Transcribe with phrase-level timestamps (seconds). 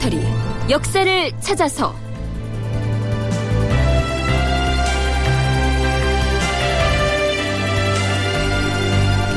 [0.00, 0.20] 다큐멘터리
[0.70, 1.94] 역사를 찾아서.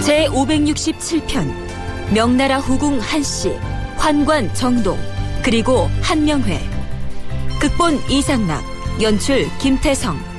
[0.04, 3.50] 제 567편 명나라 후궁 한씨
[3.98, 4.98] 환관 정동
[5.44, 6.60] 그리고 한명회.
[7.60, 8.64] 극본 이상락
[9.02, 10.33] 연출 김태성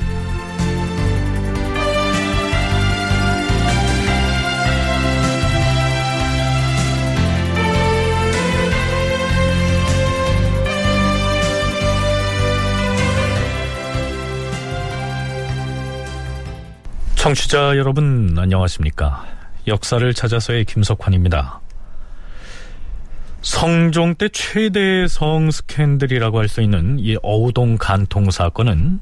[17.25, 19.25] 청취자 여러분 안녕하십니까
[19.67, 21.59] 역사를 찾아서의 김석환입니다
[23.41, 29.01] 성종 때 최대의 성 스캔들이라고 할 수 있는 이 어우동 간통 사건은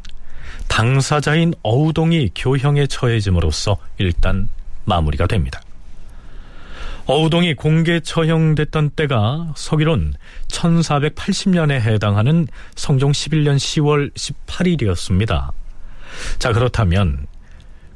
[0.68, 4.48] 당사자인 어우동이 교형에 처해짐으로써 일단
[4.84, 5.60] 마무리가 됩니다.
[7.06, 10.14] 어우동이 공개 처형됐던 때가 서기론
[10.46, 15.50] 1480년에 해당하는 성종 11년 10월 18일이었습니다.
[16.38, 17.26] 자, 그렇다면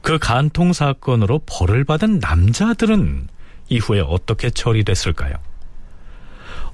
[0.07, 3.27] 그 간통 사건으로 벌을 받은 남자들은
[3.69, 5.35] 이후에 어떻게 처리됐을까요?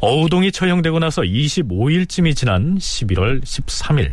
[0.00, 4.12] 어우동이 처형되고 나서 25일쯤이 지난 11월 13일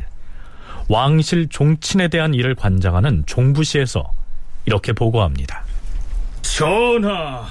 [0.88, 4.10] 왕실 종친에 대한 일을 관장하는 종부시에서
[4.66, 5.66] 이렇게 보고합니다.
[6.42, 7.46] 전하,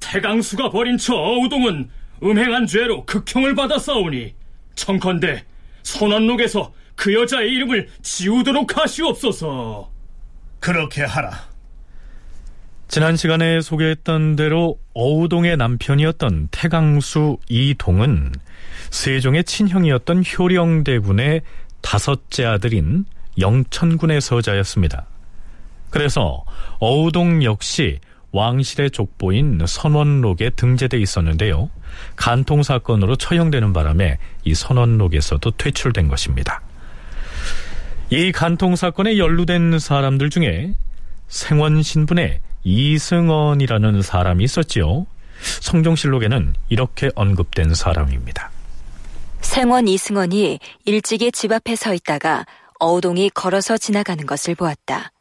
[0.00, 1.90] 태강수가 벌인 처 어우동은
[2.24, 4.34] 음행한 죄로 극형을 받았사오니
[4.74, 5.44] 청컨대
[5.84, 9.96] 선원록에서 그 여자의 이름을 지우도록 하시옵소서.
[10.60, 11.48] 그렇게 하라.
[12.88, 18.32] 지난 시간에 소개했던 대로 어우동의 남편이었던 태강수 이동은
[18.90, 21.42] 세종의 친형이었던 효령대군의
[21.82, 23.04] 다섯째 아들인
[23.38, 25.06] 영천군의 서자였습니다.
[25.90, 26.44] 그래서
[26.80, 28.00] 어우동 역시
[28.32, 31.70] 왕실의 족보인 선원록에 등재돼 있었는데요.
[32.16, 36.62] 간통 사건으로 처형되는 바람에 이 선원록에서도 퇴출된 것입니다.
[38.10, 40.74] 이 간통 사건에 연루된 사람들 중에
[41.28, 45.06] 생원 신분의 이승원이라는 사람이 있었지요.
[45.60, 48.50] 성종실록에는 이렇게 언급된 사람입니다.
[49.40, 52.46] 생원 이승원이 일찍이 집 앞에 서 있다가
[52.80, 55.12] 어우동이 걸어서 지나가는 것을 보았다.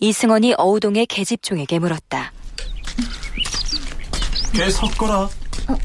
[0.00, 2.32] 이승원이 어우동의 계집종에게 물었다.
[4.52, 5.20] 꽤 섞어라.
[5.22, 5.78] 어,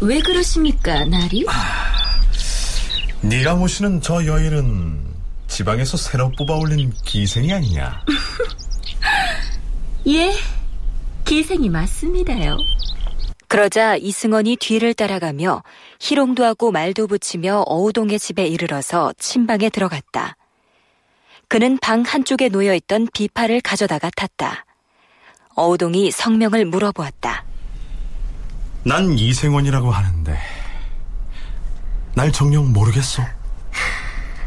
[0.00, 1.44] 왜 그러십니까, 나리?
[1.48, 1.91] 아,
[3.22, 5.12] 네가 모시는 저 여인은
[5.46, 8.04] 지방에서 새로 뽑아 올린 기생이 아니냐?
[10.08, 10.32] 예,
[11.24, 12.56] 기생이 맞습니다요.
[13.46, 15.62] 그러자 이승원이 뒤를 따라가며
[16.00, 20.36] 희롱도 하고 말도 붙이며 어우동의 집에 이르러서 침방에 들어갔다.
[21.48, 24.64] 그는 방 한쪽에 놓여 있던 비파를 가져다가 탔다.
[25.54, 27.44] 어우동이 성명을 물어보았다.
[28.84, 30.38] 난 이승원이라고 하는데
[32.14, 33.22] 날 정녕 모르겠어.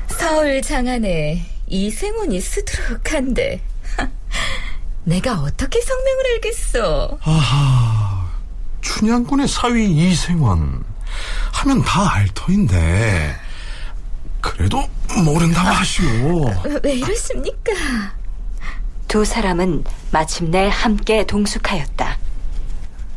[0.08, 3.62] 서울 장안에 이승원이 수두룩한데
[5.04, 7.20] 내가 어떻게 성명을 알겠어?
[7.22, 8.28] 아하,
[8.82, 10.84] 춘향군의 사위 이생원
[11.54, 13.36] 하면 다 알 터인데
[14.42, 14.84] 그래도
[15.24, 16.46] 모른다고 하시오.
[16.84, 17.72] 왜 이러십니까?
[19.08, 22.18] 두 사람은 마침내 함께 동숙하였다.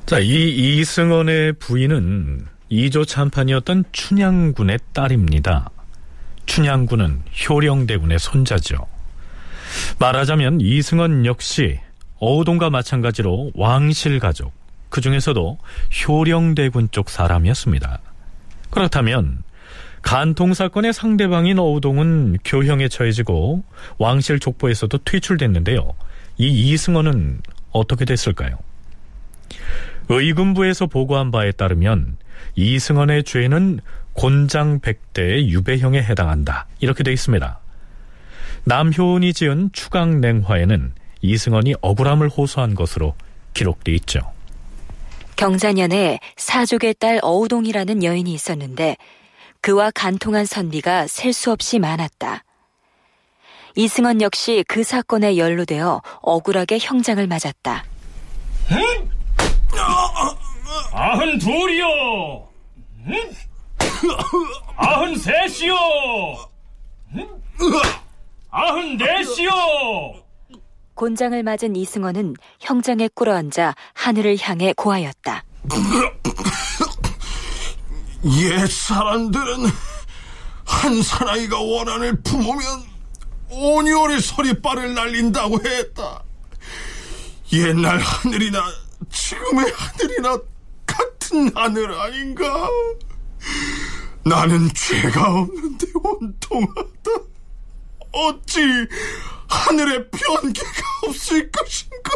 [0.07, 5.71] 자, 이 이승원의 부인은 이조 참판이었던 춘향군의 딸입니다.
[6.47, 8.87] 춘향군은 효령대군의 손자죠.
[9.99, 11.79] 말하자면 이승원 역시
[12.19, 14.53] 어우동과 마찬가지로 왕실 가족,
[14.89, 15.59] 그 중에서도
[16.07, 18.01] 효령대군 쪽 사람이었습니다.
[18.71, 19.43] 그렇다면
[20.03, 23.65] 간통 사건의 상대방인 어우동은 교형에 처해지고
[23.99, 25.93] 왕실 족보에서도 퇴출됐는데요.
[26.39, 27.41] 이 이승원은
[27.73, 28.59] 어떻게 됐을까요?
[30.09, 32.17] 의금부에서 보고한 바에 따르면
[32.59, 33.79] 이승원의 죄는
[34.15, 36.67] 곤장 백대의 유배형에 해당한다.
[36.81, 37.61] 이렇게 돼 있습니다.
[38.65, 43.15] 남효은이 지은 추강냉화에는 이승원이 억울함을 호소한 것으로
[43.55, 44.19] 기록돼 있죠.
[45.37, 48.97] 경자년에 사족의 딸 어우동이라는 여인이 있었는데
[49.61, 52.43] 그와 간통한 선비가 셀 수 없이 많았다.
[53.77, 57.85] 이승원 역시 그 사건에 연루되어 억울하게 형장을 맞았다.
[58.73, 59.11] 응?
[60.93, 62.48] 아흔 둘이요.
[63.09, 63.33] 응?
[64.77, 65.75] 아흔 셋이요.
[67.17, 67.29] 응?
[68.51, 69.51] 아흔 넷이요.
[70.95, 75.45] 곤장을 맞은 이승원은 형장에 꿇어앉아 하늘을 향해 고하였다.
[78.25, 79.67] 옛 사람들은
[80.65, 82.83] 한 사나이가 원한을 품으면
[83.51, 86.23] 온열의 서리빨을 날린다고 했다.
[87.53, 88.61] 옛날 하늘이나
[89.11, 90.39] 지금의 하늘이나
[91.29, 92.69] 같은 하늘 아닌가?
[94.25, 97.11] 나는 죄가 없는데 온통하다.
[98.13, 98.61] 어찌
[99.49, 102.11] 하늘에 변개가 없을 것인가?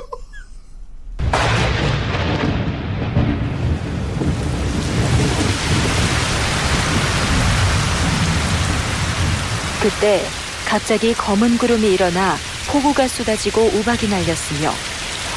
[9.83, 10.25] 그때
[10.67, 12.37] 갑자기 검은 구름이 일어나
[12.71, 14.73] 폭우가 쏟아지고 우박이 날렸으며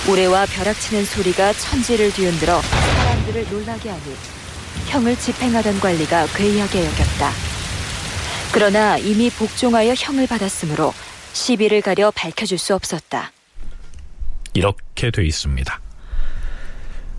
[0.08, 2.62] 우레와 벼락치는 소리가 천지를 뒤흔들어
[3.26, 4.02] 사람들을 놀라게 하니
[4.88, 7.32] 형을 집행하던 관리가 괴이하게 여겼다.
[8.54, 10.94] 그러나 이미 복종하여 형을 받았으므로
[11.34, 13.32] 시비를 가려 밝혀줄 수 없었다.
[14.54, 15.80] 이렇게 돼 있습니다.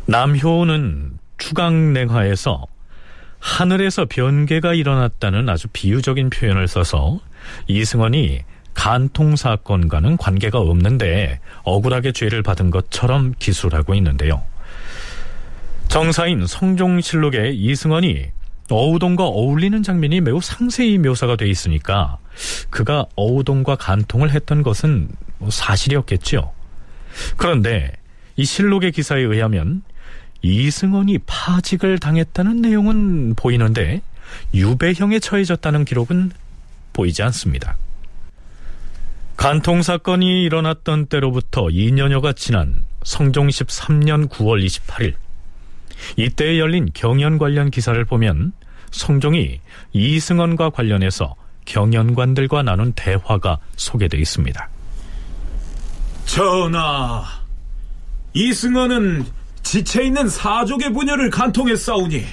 [0.06, 2.66] 남효는 추강냉화에서
[3.38, 7.20] 하늘에서 변개가 일어났다는 아주 비유적인 표현을 써서
[7.66, 8.42] 이승원이
[8.74, 14.42] 간통 사건과는 관계가 없는데 억울하게 죄를 받은 것처럼 기술하고 있는데요.
[15.96, 18.26] 정사인 성종실록에 이승원이
[18.68, 22.18] 어우동과 어울리는 장면이 매우 상세히 묘사가 돼 있으니까
[22.68, 25.08] 그가 어우동과 간통을 했던 것은
[25.38, 26.52] 뭐 사실이었겠지요.
[27.38, 27.92] 그런데
[28.36, 29.82] 이 실록의 기사에 의하면
[30.42, 34.02] 이승원이 파직을 당했다는 내용은 보이는데
[34.52, 36.30] 유배형에 처해졌다는 기록은
[36.92, 37.78] 보이지 않습니다.
[39.38, 45.14] 간통 사건이 일어났던 때로부터 2년여가 지난 성종 13년 9월 28일
[46.16, 48.52] 이때 열린 경연 관련 기사를 보면
[48.90, 49.60] 성종이
[49.92, 51.34] 이승원과 관련해서
[51.64, 54.68] 경연관들과 나눈 대화가 소개되어 있습니다.
[56.26, 57.24] 전하,
[58.34, 59.26] 이승원은
[59.62, 62.24] 지체 있는 사족의 부녀를 간통했사오니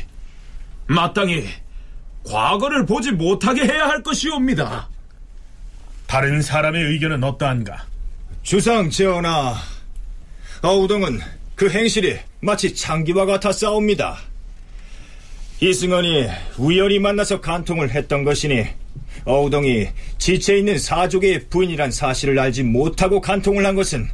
[0.87, 1.47] 마땅히
[2.25, 4.87] 과거를 보지 못하게 해야 할 것이옵니다.
[6.07, 7.85] 다른 사람의 의견은 어떠한가?
[8.43, 9.55] 주상 전하,
[10.61, 11.19] 어우동은
[11.55, 14.17] 그 행실이 마치 창기와 같아 싸웁니다.
[15.61, 16.27] 이승원이
[16.57, 18.65] 우연히 만나서 간통을 했던 것이니
[19.25, 24.07] 어우동이 지체 있는 사족의 부인이란 사실을 알지 못하고 간통을 한 것은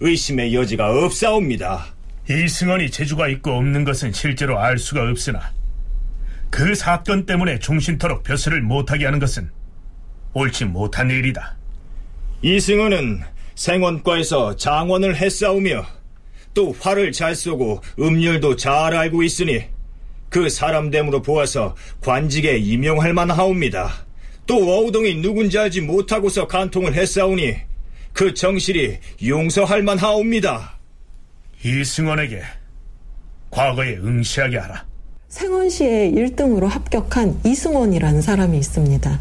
[0.00, 1.94] 의심의 여지가 없사옵니다.
[2.30, 5.52] 이승원이 재주가 있고 없는 것은 실제로 알 수가 없으나
[6.48, 9.50] 그 사건 때문에 종신토록 벼슬을 못하게 하는 것은
[10.32, 11.56] 옳지 못한 일이다.
[12.42, 13.22] 이승원은
[13.56, 15.84] 생원과에서 장원을 했사오며
[16.54, 19.64] 또 활을 잘 쏘고 음률도 잘 알고 있으니
[20.28, 24.06] 그 사람됨으로 보아서 관직에 임용할 만하옵니다.
[24.46, 27.56] 또 어우동이 누군지 알지 못하고서 간통을 했사오니
[28.12, 30.78] 그 정실이 용서할 만하옵니다.
[31.64, 32.42] 이승원에게
[33.50, 34.84] 과거에 응시하게 하라.
[35.28, 39.20] 생원시에 1등으로 합격한 이승원이라는 사람이 있습니다.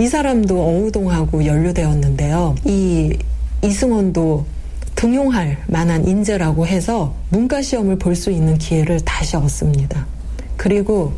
[0.00, 2.56] 이 사람도 어우동하고 연루되었는데요.
[2.64, 3.16] 이
[3.62, 4.44] 이승원도
[4.94, 10.06] 등용할 만한 인재라고 해서 문과 시험을 볼 수 있는 기회를 다시 얻습니다.
[10.56, 11.12] 그리고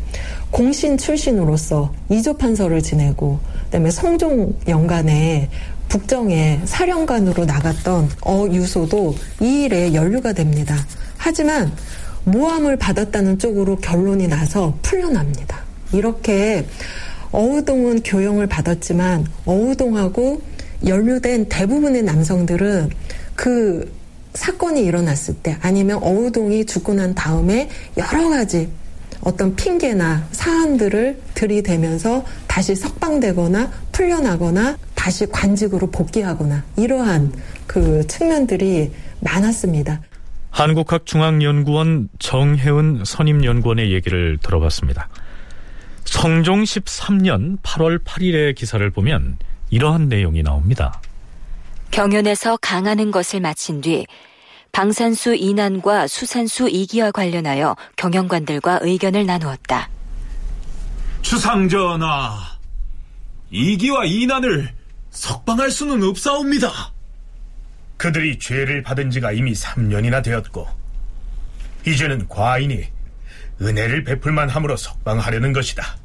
[0.49, 5.49] 공신 출신으로서 이조 판서를 지내고 그다음에 성종 연간에
[5.89, 10.75] 북정에 사령관으로 나갔던 어유소도 이 일에 연루가 됩니다.
[11.17, 11.71] 하지만
[12.23, 15.59] 모함을 받았다는 쪽으로 결론이 나서 풀려납니다.
[15.93, 16.65] 이렇게
[17.31, 20.41] 어우동은 교영을 받았지만 어우동하고
[20.87, 22.89] 연루된 대부분의 남성들은
[23.45, 23.93] 그
[24.33, 28.67] 사건이 일어났을 때 아니면 어우동이 죽고 난 다음에 여러 가지
[29.21, 37.33] 어떤 핑계나 사안들을 들이대면서 다시 석방되거나 풀려나거나 다시 관직으로 복귀하거나 이러한
[37.67, 40.01] 그 측면들이 많았습니다.
[40.49, 45.07] 한국학중앙연구원 정혜은 선임연구원의 얘기를 들어봤습니다.
[46.05, 49.37] 성종 13년 8월 8일의 기사를 보면
[49.69, 50.99] 이러한 내용이 나옵니다.
[51.91, 54.05] 경연에서 강하는 것을 마친 뒤
[54.71, 59.89] 방산수 이난과 수산수 이기와 관련하여 경영관들과 의견을 나누었다.
[61.21, 62.37] 주상전하,
[63.49, 64.73] 이기와 이난을
[65.11, 66.91] 석방할 수는 없사옵니다.
[67.97, 70.67] 그들이 죄를 받은 지가 이미 3년이나 되었고
[71.87, 72.83] 이제는 과인이
[73.61, 75.97] 은혜를 베풀만 함으로 석방하려는 것이다.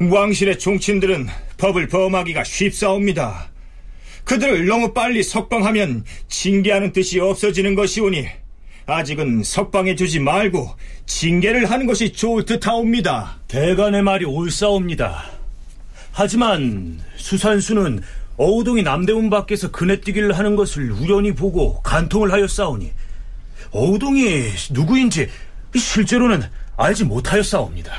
[0.00, 3.50] 왕실의 종친들은 법을 범하기가 쉽사옵니다.
[4.24, 8.26] 그들을 너무 빨리 석방하면 징계하는 뜻이 없어지는 것이오니
[8.86, 10.74] 아직은 석방해 주지 말고
[11.06, 13.38] 징계를 하는 것이 좋을 듯하옵니다.
[13.48, 15.24] 대간의 말이 옳사옵니다.
[16.12, 18.02] 하지만 수산수는
[18.36, 22.90] 어우동이 남대문 밖에서 그네뛰기를 하는 것을 우연히 보고 간통을 하였사오니
[23.70, 25.28] 어우동이 누구인지
[25.76, 26.42] 실제로는
[26.76, 27.92] 알지 못하였사옵니다.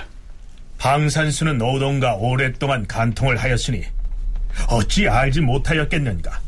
[0.78, 3.84] 방산수는 오동과 오랫동안 간통을 하였으니
[4.68, 6.40] 어찌 알지 못하였겠는가?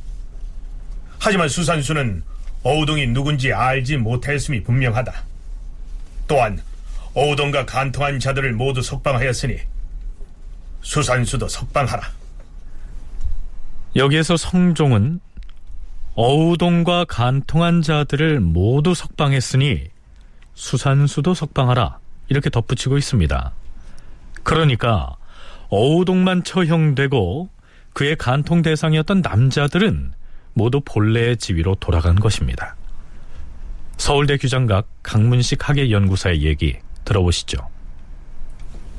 [1.20, 2.24] 하지만 수산수는
[2.64, 5.14] 어우동이 누군지 알지 못하였음이 분명하다.
[6.28, 6.62] 또한
[7.14, 9.58] 오동과 간통한 자들을 모두 석방하였으니
[10.82, 12.10] 수산수도 석방하라.
[13.96, 15.20] 여기에서 성종은
[16.16, 19.88] 어우동과 간통한 자들을 모두 석방했으니
[20.56, 23.52] 수산수도 석방하라 이렇게 덧붙이고 있습니다.
[24.44, 25.16] 그러니까
[25.70, 27.50] 어우동만 처형되고
[27.94, 30.14] 그의 간통 대상이었던 남자들은
[30.54, 32.76] 모두 본래의 지위로 돌아간 것입니다.
[33.98, 37.58] 서울대 규장각 강문식 학예연구사의 얘기 들어보시죠.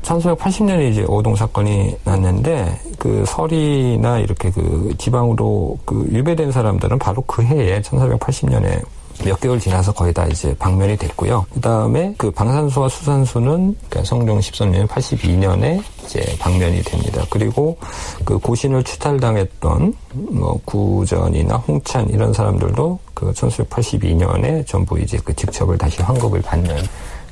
[0.03, 7.43] 1980년에 이제 오동 사건이 났는데 그 설이나 이렇게 그 지방으로 그 유배된 사람들은 바로 그
[7.43, 8.85] 해에 1480년에
[9.23, 11.47] 몇 개월 지나서 거의 다 이제 방면이 됐고요.
[11.53, 17.25] 그 다음에 그 방산수와 수산수는 그러니까 성종 13년 82년에 이제 방면이 됩니다.
[17.31, 17.79] 그리고
[18.25, 26.03] 그 고신을 추탈당했던 뭐 구전이나 홍찬 이런 사람들도 그 1982년에 전부 이제 그 직첩을 다시
[26.03, 26.77] 환급을 받는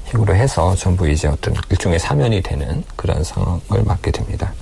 [0.08, 4.52] 식으로 해서 전부 이제 어떤 일종의 사면이 되는 그런 상황을 맞게 됩니다.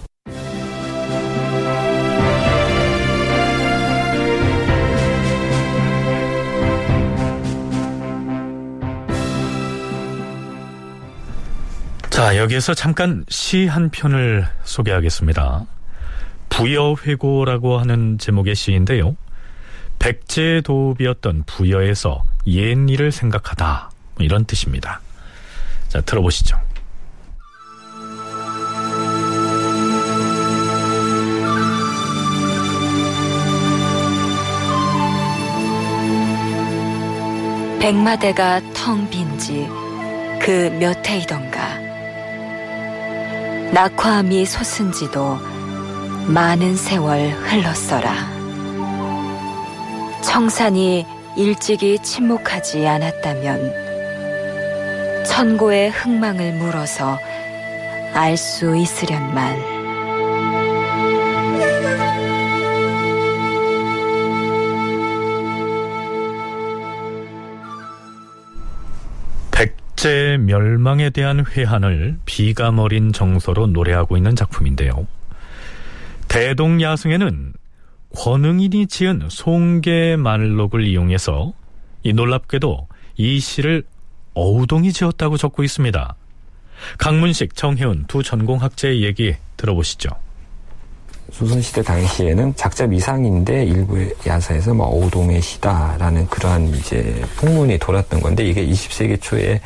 [12.11, 15.65] 자, 여기에서 잠깐 시 한 편을 소개하겠습니다.
[16.49, 19.17] 부여회고라고 하는 제목의 시인데요.
[20.01, 23.91] 백제도읍이었던 부여에서 옛 일을 생각하다.
[24.17, 25.01] 뭐 이런 뜻입니다.
[25.89, 26.57] 자, 들어보시죠.
[37.81, 39.67] 백마대가 텅 빈지
[40.41, 41.90] 그 몇 해이던가.
[43.73, 45.39] 낙화암이 솟은 지도
[46.27, 48.13] 많은 세월 흘렀어라.
[50.23, 53.91] 청산이 일찍이 침묵하지 않았다면
[55.25, 57.19] 천고의 흥망을 물어서
[58.13, 59.80] 알 수 있으련만.
[70.01, 75.07] 제 멸망에 대한 회한을 비감 어린 정서로 노래하고 있는 작품인데요.
[76.27, 77.53] 대동야승에는
[78.17, 81.53] 권응인이 지은 송계 말록을 이용해서
[82.03, 82.89] 이 놀랍게도
[83.19, 83.83] 이 시를
[84.33, 86.15] 어우동이 지었다고 적고 있습니다.
[86.97, 90.09] 강문식, 정혜운 두 전공학자의 얘기 들어보시죠.
[91.31, 98.67] 조선시대 당시에는 작자 미상인데 일부 야사에서 뭐 어우동의 시다라는 그러한 이제 풍문이 돌았던 건데 이게
[98.67, 99.61] 20세기 초에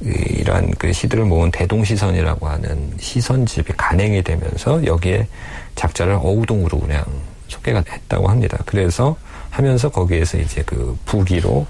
[0.00, 5.26] 이러한 그 시들을 모은 대동시선이라고 하는 시선집이 간행이 되면서 여기에
[5.74, 7.04] 작자를 어우동으로 그냥
[7.48, 8.58] 소개가 했다고 합니다.
[8.64, 9.16] 그래서
[9.50, 11.66] 하면서 거기에서 이제 그 부기로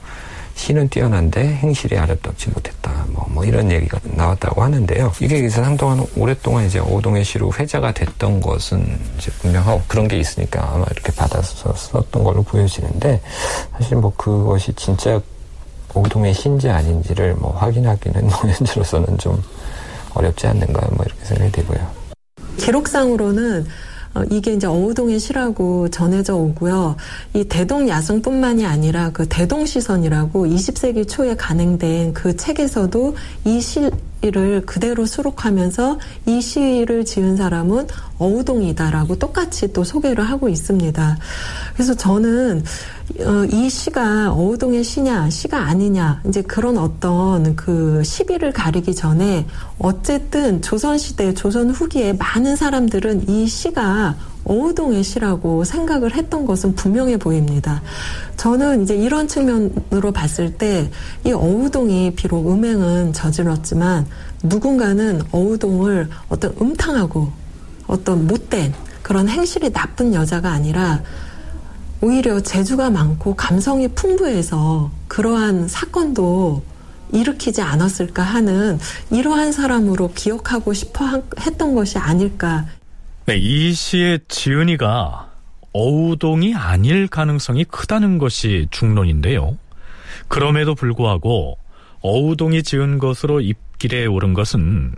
[0.58, 3.06] 시는 뛰어난데 행실이 아름답지 못했다.
[3.08, 5.12] 뭐, 뭐 이런 얘기가 나왔다고 하는데요.
[5.20, 10.68] 이게 그래서 한동안 오랫동안 이제 오동의 시로 회자가 됐던 것은 이제 분명하고 그런 게 있으니까
[10.74, 13.20] 아마 이렇게 받아서 썼던 걸로 보여지는데
[13.78, 15.20] 사실 뭐 그것이 진짜
[15.94, 19.40] 오동의 시인지 아닌지를 뭐 확인하기는 뭐 현재로서는 좀
[20.14, 21.88] 어렵지 않는가 뭐 이렇게 생각이 되고요.
[22.58, 23.64] 기록상으로는
[24.18, 26.96] 어, 이게 이제 어우동의 시라고 전해져 오고요.
[27.34, 35.06] 이 대동 야성뿐만이 아니라 그 대동 시선이라고 20세기 초에 간행된 그 책에서도 이 시를 그대로
[35.06, 37.86] 수록하면서 이 시를 지은 사람은
[38.18, 41.16] 어우동이다라고 똑같이 또 소개를 하고 있습니다.
[41.74, 42.64] 그래서 저는
[43.20, 49.46] 어, 이 시가 어우동의 시냐 시가 아니냐 이제 그런 어떤 그 시비를 가리기 전에
[49.78, 54.16] 어쨌든 조선 시대 조선 후기에 많은 사람들은 이 시가
[54.48, 57.82] 어우동의 시라고 생각을 했던 것은 분명해 보입니다.
[58.36, 60.90] 저는 이제 이런 측면으로 봤을 때
[61.24, 64.06] 이 어우동이 비록 음행은 저질렀지만
[64.42, 67.30] 누군가는 어우동을 어떤 음탕하고
[67.86, 71.02] 어떤 못된 그런 행실이 나쁜 여자가 아니라
[72.00, 76.62] 오히려 재주가 많고 감성이 풍부해서 그러한 사건도
[77.12, 78.78] 일으키지 않았을까 하는
[79.10, 82.66] 이러한 사람으로 기억하고 싶어 했던 것이 아닐까.
[83.28, 85.30] 네, 이 시의 지은이가
[85.74, 89.58] 어우동이 아닐 가능성이 크다는 것이 중론인데요.
[90.28, 91.58] 그럼에도 불구하고
[92.00, 94.94] 어우동이 지은 것으로 입길에 오른 것은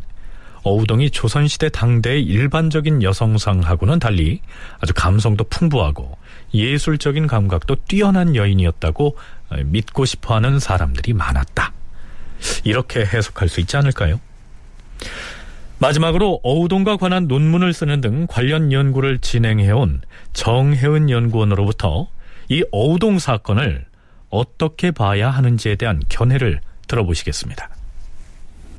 [0.63, 4.43] 어우동이 조선시대 당대의 일반적인 여성상하고는 달리
[4.79, 6.17] 아주 감성도 풍부하고
[6.55, 9.17] 예술적인 감각도 뛰어난 여인이었다고
[9.65, 11.73] 믿고 싶어 하는 사람들이 많았다.
[12.63, 14.21] 이렇게 해석할 수 있지 않을까요?
[15.81, 20.03] 마지막으로 어우동과 관한 논문을 쓰는 등 관련 연구를 진행해온
[20.35, 22.09] 정혜은 연구원으로부터
[22.51, 23.87] 이 어우동 사건을
[24.29, 27.70] 어떻게 봐야 하는지에 대한 견해를 들어보시겠습니다.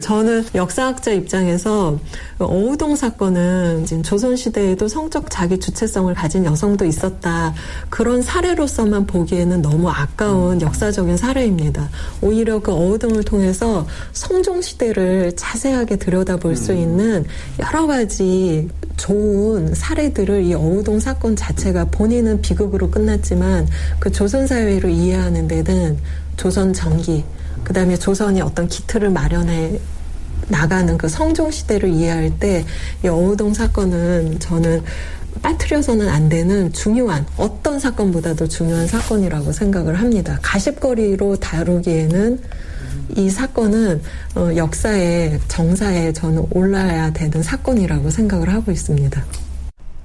[0.02, 1.98] 저는 역사학자 입장에서
[2.40, 7.54] 어우동 사건은 지금 조선시대에도 성적 자기 주체성을 가진 여성도 있었다.
[7.90, 11.90] 그런 사례로서만 보기에는 너무 아까운 역사적인 사례입니다.
[12.22, 17.24] 오히려 그 어우동을 통해서 성종시대를 자세하게 들여다볼 수 있는
[17.60, 18.68] 여러 가지
[18.98, 23.68] 좋은 사례들을 이 어우동 사건 자체가 본인은 비극으로 끝났지만
[24.00, 25.98] 그 조선사회를 이해하는 데는
[26.38, 27.24] 조선 전기,
[27.64, 29.80] 그 다음에 조선이 어떤 기틀을 마련해
[30.48, 32.66] 나가는 그 성종 시대를 이해할 때
[33.04, 34.84] 이 어우동 사건은 저는
[35.42, 40.38] 빠뜨려서는 안 되는 중요한 어떤 사건보다도 중요한 사건이라고 생각을 합니다.
[40.42, 42.42] 가십거리로 다루기에는
[43.18, 44.02] 이 사건은
[44.36, 49.24] 어, 역사의 정사에 저는 올라야 되는 사건이라고 생각을 하고 있습니다.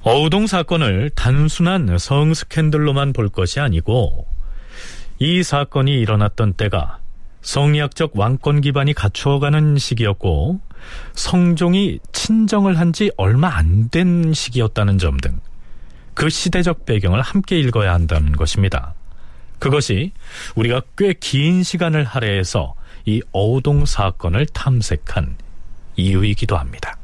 [0.03, 4.27] 어우동 사건을 단순한 성 스캔들로만 볼 것이 아니고
[5.19, 7.01] 이 사건이 일어났던 때가
[7.47, 10.61] 성리학적 왕권 기반이 갖추어가는 시기였고
[11.15, 15.41] 성종이 친정을 한 지 얼마 안 된 시기였다는 점 등
[16.15, 18.95] 그 시대적 배경을 함께 읽어야 한다는 것입니다.
[19.59, 20.13] 그것이
[20.55, 22.75] 우리가 꽤 긴 시간을 할애해서
[23.05, 25.37] 이 어우동 사건을 탐색한
[25.97, 26.97] 이유이기도 합니다.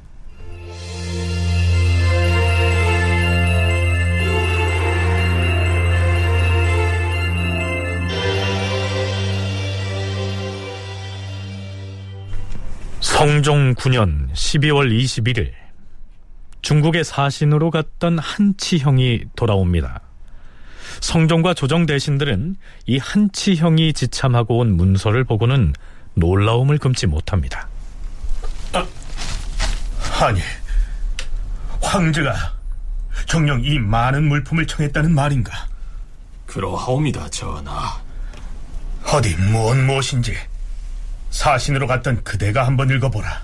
[13.03, 15.53] 성종 9년 12월 21일
[16.63, 20.01] 중국의 사신으로 갔던 한치형이 돌아옵니다.
[21.01, 22.55] 성종과 조정 대신들은
[22.87, 25.73] 이 한치형이 지참하고 온 문서를 보고는
[26.15, 27.69] 놀라움을 금치 못합니다.
[30.21, 30.41] 아니,
[31.81, 32.55] 황제가
[33.27, 35.67] 정녕 이 많은 물품을 청했다는 말인가?
[36.47, 38.01] 그러하옵니다, 전하.
[39.13, 40.37] 어디 무엇 무엇인지
[41.33, 43.43] 사신으로 갔던 그대가 한번 읽어보라.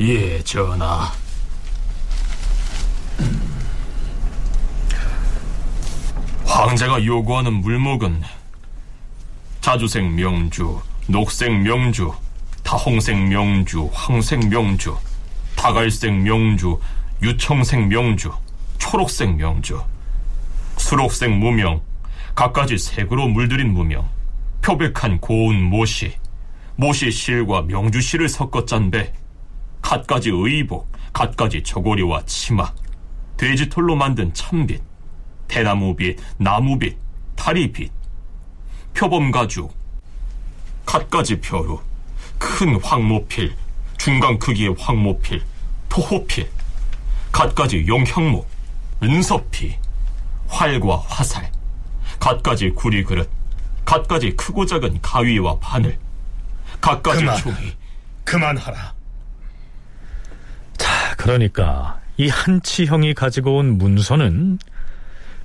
[0.00, 1.10] 예, 전하.
[6.44, 8.22] 황제가 요구하는 물목은
[9.60, 12.12] 자주색 명주, 녹색 명주,
[12.62, 14.98] 다홍색 명주, 황색 명주,
[15.54, 16.78] 다갈색 명주,
[17.22, 18.32] 유청색 명주,
[18.78, 19.80] 초록색 명주,
[20.76, 21.80] 수록색 무명,
[22.34, 24.08] 갖가지 색으로 물들인 무명,
[24.62, 26.12] 표백한 고운 모시,
[26.76, 29.12] 모시 실과 명주 실을 섞어 짠 배,
[29.80, 32.70] 갖가지 의복, 갖가지 저고리와 치마,
[33.38, 34.82] 돼지털로 만든 참빗,
[35.48, 36.98] 대나무빗, 나무빗,
[37.34, 37.90] 다리빗,
[38.92, 39.74] 표범가죽,
[40.84, 41.80] 갖가지 벼루,
[42.38, 43.54] 큰 황모필,
[43.96, 45.42] 중간 크기의 황모필,
[45.88, 46.50] 토호필,
[47.32, 48.46] 갖가지 용향목,
[49.02, 49.76] 은서피,
[50.48, 51.50] 활과 화살,
[52.20, 53.30] 갖가지 구리 그릇,
[53.86, 55.98] 갖가지 크고 작은 가위와 바늘,
[56.80, 57.36] 갖가지 그만.
[57.38, 57.72] 종이.
[58.24, 58.94] 그만하라.
[60.76, 64.58] 자, 그러니까 이 한치형이 가지고 온 문서는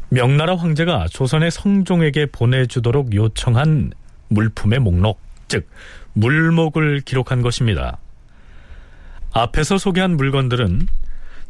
[0.10, 3.92] 명나라 황제가 조선의 성종에게 보내주도록 요청한
[4.30, 5.70] 물품의 목록, 즉
[6.14, 7.98] 물목을 기록한 것입니다.
[9.34, 10.88] 앞에서 소개한 물건들은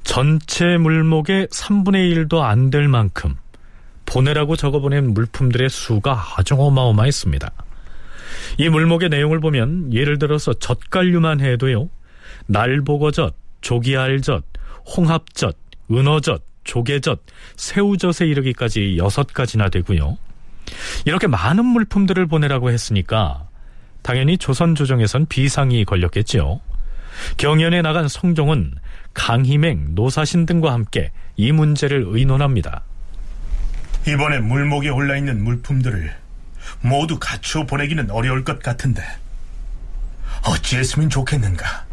[0.04, 3.36] 전체 물목의 3분의 1도 안 될 만큼
[4.06, 7.52] 보내라고 적어보낸 물품들의 수가 아주 어마어마했습니다.
[8.58, 11.90] 이 물목의 내용을 보면 예를 들어서 젓갈류만 해도요.
[12.48, 14.44] 날보거젓, 조기알젓,
[14.96, 15.56] 홍합젓,
[15.92, 17.22] 은어젓, 조개젓,
[17.56, 20.18] 새우젓에 이르기까지 여섯 가지나 되고요.
[21.06, 23.48] 이렇게 많은 물품들을 보내라고 했으니까
[24.02, 26.60] 당연히 조선 조정에선 비상이 걸렸겠지요.
[27.38, 28.76] 경연에 나간 성종은
[29.14, 32.84] 강희맹, 노사신 등과 함께 이 문제를 의논합니다.
[34.08, 36.21] 이번에 물목에 올라 있는 물품들을
[36.82, 39.04] 모두 갖추어 보내기는 어려울 것 같은데
[40.46, 41.86] 어찌했으면 좋겠는가?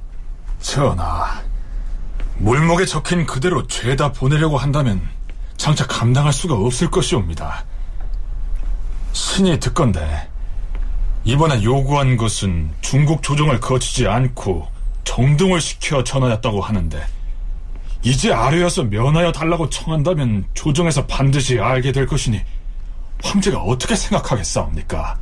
[0.60, 1.42] 전하,
[2.38, 5.00] 물목에 적힌 그대로 죄다 보내려고 한다면
[5.56, 7.64] 장차 감당할 수가 없을 것이옵니다.
[9.12, 10.28] 신이 듣건데
[11.24, 14.68] 이번에 요구한 것은 중국 조정을 거치지 않고
[15.04, 17.04] 정등을 시켜 전하였다고 하는데
[18.02, 22.40] 이제 아뢰어서 면하여 달라고 청한다면 조정에서 반드시 알게 될 것이니
[23.22, 25.18] 황제가 어떻게 생각하겠사옵니까?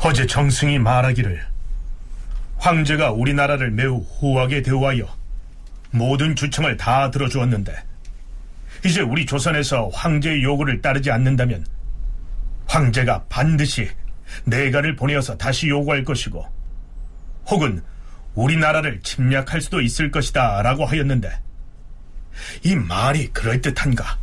[0.00, 1.44] 어제 정승이 말하기를
[2.58, 5.06] 황제가 우리나라를 매우 호하게 대우하여
[5.90, 7.74] 모든 주청을 다 들어주었는데
[8.84, 11.66] 이제 우리 조선에서 황제의 요구를 따르지 않는다면
[12.66, 13.90] 황제가 반드시
[14.44, 16.46] 내가를 보내어서 다시 요구할 것이고
[17.46, 17.82] 혹은
[18.34, 21.40] 우리나라를 침략할 수도 있을 것이다 라고 하였는데
[22.62, 24.18] 이 말이 그럴듯한가?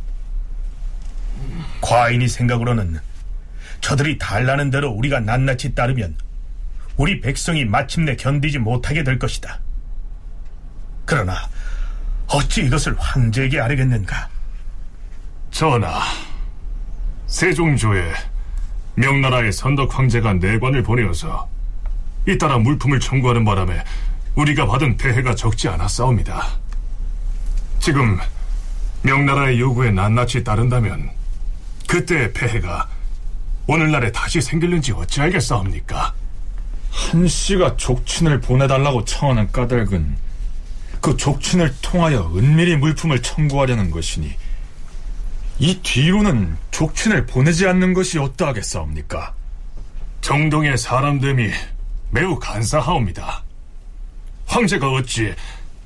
[1.80, 2.98] 과인이 생각으로는
[3.80, 6.16] 저들이 달라는 대로 우리가 낱낱이 따르면
[6.96, 9.60] 우리 백성이 마침내 견디지 못하게 될 것이다.
[11.04, 11.36] 그러나
[12.26, 14.28] 어찌 이것을 황제에게 아뢰겠는가?
[15.50, 16.00] 전하,
[17.26, 18.12] 세종조에
[18.96, 21.48] 명나라의 선덕 황제가 내관을 보내어서
[22.26, 23.84] 잇따라 물품을 청구하는 바람에
[24.34, 26.48] 우리가 받은 폐해가 적지 않았사옵니다.
[27.78, 28.18] 지금
[29.02, 31.10] 명나라의 요구에 낱낱이 따른다면
[31.86, 32.88] 그때의 폐해가
[33.66, 36.14] 오늘날에 다시 생길는지 어찌 알겠사옵니까?
[36.90, 40.16] 한 씨가 족친을 보내달라고 청하는 까닭은
[41.00, 44.34] 그 족친을 통하여 은밀히 물품을 청구하려는 것이니
[45.58, 49.34] 이 뒤로는 족친을 보내지 않는 것이 어떠하겠사옵니까?
[50.20, 51.50] 정동의 사람됨이
[52.10, 53.42] 매우 간사하옵니다.
[54.46, 55.34] 황제가 어찌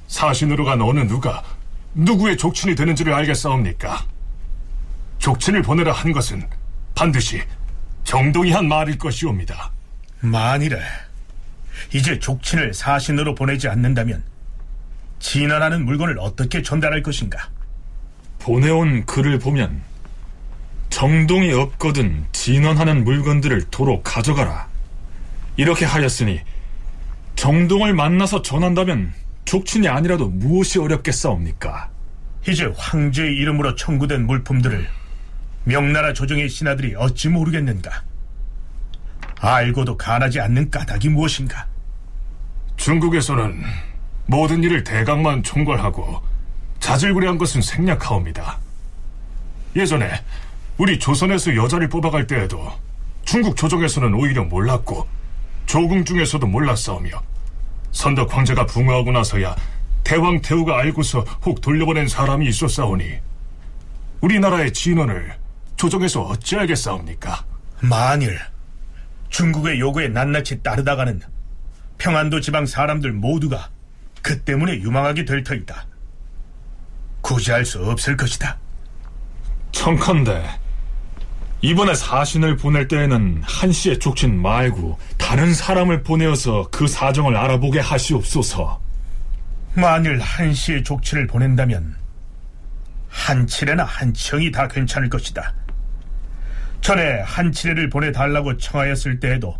[0.08, 1.42] 사신으로 간 어느 누가
[1.94, 4.04] 누구의 족친이 되는지를 알겠사옵니까?
[5.20, 6.42] 족친을 보내라 한 것은
[6.94, 7.40] 반드시
[8.04, 9.70] 정동이 한 말일 것이옵니다.
[10.20, 10.80] 만일에
[11.92, 14.24] 이제 족친을 사신으로 보내지 않는다면
[15.18, 17.48] 진화라는 물건을 어떻게 전달할 것인가?
[18.38, 19.82] 보내온 글을 보면
[20.88, 24.68] 정동이 없거든 진원하는 물건들을 도로 가져가라.
[25.56, 26.40] 이렇게 하였으니
[27.36, 29.12] 정동을 만나서 전한다면
[29.44, 31.90] 족친이 아니라도 무엇이 어렵겠사옵니까?
[32.48, 34.88] 이제 황제의 이름으로 청구된 물품들을
[35.64, 38.02] 명나라 조정의 신하들이 어찌 모르겠는가?
[39.40, 41.66] 알고도 간하지 않는 까닭이 무엇인가?
[42.76, 43.62] 중국에서는
[44.26, 46.22] 모든 일을 대강만 총괄하고
[46.78, 48.58] 자질구레한 것은 생략하옵니다.
[49.76, 50.10] 예전에
[50.78, 52.72] 우리 조선에서 여자를 뽑아갈 때에도
[53.24, 55.06] 중국 조정에서는 오히려 몰랐고
[55.66, 57.10] 조궁 중에서도 몰랐사오며
[57.92, 59.54] 선덕 황제가 붕어하고 나서야
[60.04, 63.18] 대왕 태후가 알고서 혹 돌려보낸 사람이 있었사오니
[64.22, 65.39] 우리나라의 진원을
[65.80, 67.42] 조정에서 어찌 알겠사옵니까?
[67.80, 68.38] 만일
[69.30, 71.22] 중국의 요구에 낱낱이 따르다가는
[71.96, 73.70] 평안도 지방 사람들 모두가
[74.20, 75.86] 그 때문에 유망하게 될 터이다.
[77.22, 78.58] 굳이 할수 없을 것이다.
[79.72, 80.44] 청컨대
[81.62, 88.82] 이번에 사신을 보낼 때에는 한 씨의 족친 말고 다른 사람을 보내어서 그 사정을 알아보게 하시옵소서.
[89.72, 91.96] 만일 한시의 족친을 보낸다면
[93.08, 95.54] 한치레나 한청이 다 괜찮을 것이다.
[96.80, 99.56] 전에 한치레를 보내달라고 청하였을 때에도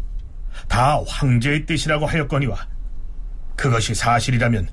[0.68, 2.56] 다 황제의 뜻이라고 하였거니와
[3.56, 4.68] 그것이 사실이라면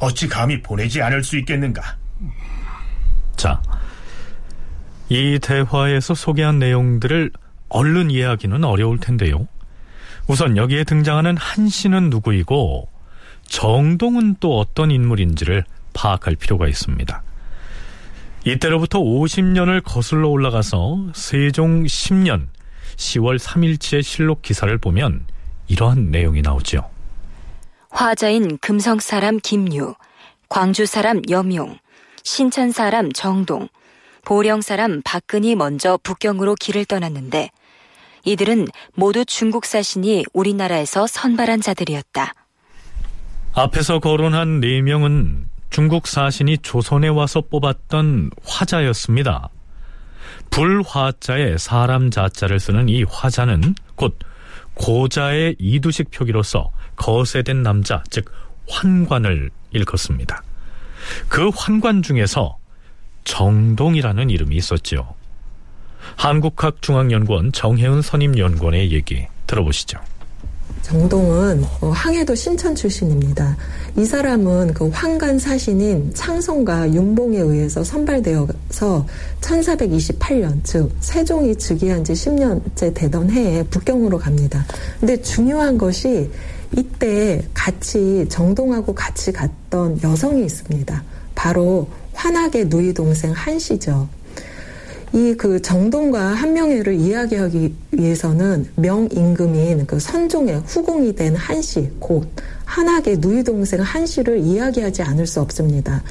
[0.00, 1.96] 어찌 감히 보내지 않을 수 있겠는가?
[3.36, 3.62] 자,
[5.08, 7.30] 이 대화에서 소개한 내용들을
[7.68, 9.46] 얼른 이해하기는 어려울 텐데요.
[10.26, 12.88] 우선 여기에 등장하는 한 씨는 누구이고
[13.44, 17.22] 정동은 또 어떤 인물인지를 파악할 필요가 있습니다.
[18.46, 22.46] 이때로부터 50년을 거슬러 올라가서 세종 10년
[22.94, 25.26] 10월 3일치의 실록 기사를 보면
[25.66, 26.88] 이러한 내용이 나오죠.
[27.90, 29.94] 화자인 금성 사람 김유,
[30.48, 31.76] 광주 사람 염용,
[32.22, 33.68] 신천 사람 정동,
[34.24, 37.50] 보령 사람 박근이 먼저 북경으로 길을 떠났는데
[38.24, 42.32] 이들은 모두 중국 사신이 우리나라에서 선발한 자들이었다.
[43.54, 49.50] 앞에서 거론한 네 명은 중국 사신이 조선에 와서 뽑았던 화자였습니다.
[50.50, 54.18] 불화자에 사람 자자를 쓰는 이 화자는 곧
[54.74, 58.30] 고자의 이두식 표기로서 거세된 남자, 즉
[58.68, 60.42] 환관을 일컫습니다.
[61.28, 62.56] 그 환관 중에서
[63.24, 65.14] 정동이라는 이름이 있었죠.
[66.16, 69.98] 한국학중앙연구원 정혜은 선임연구원의 얘기 들어보시죠.
[70.86, 73.56] 정동은 어, 항해도 신천 출신입니다.
[73.96, 79.04] 이 사람은 그 황간 사신인 창성과 윤봉에 의해서 선발되어서
[79.40, 84.64] 1428년, 즉 세종이 즉위한 지 10년째 되던 해에 북경으로 갑니다.
[85.00, 86.30] 근데 중요한 것이
[86.76, 91.02] 이때 같이 정동하고 같이 갔던 여성이 있습니다.
[91.34, 94.08] 바로 환하게 누이 동생 한씨죠.
[95.16, 102.28] 이 그 정동과 한명회를 이야기하기 위해서는 명임금인 그 선종의 후궁이 된 한씨, 곧
[102.66, 106.02] 한하계 누이 동생 한씨를 이야기하지 않을 수 없습니다.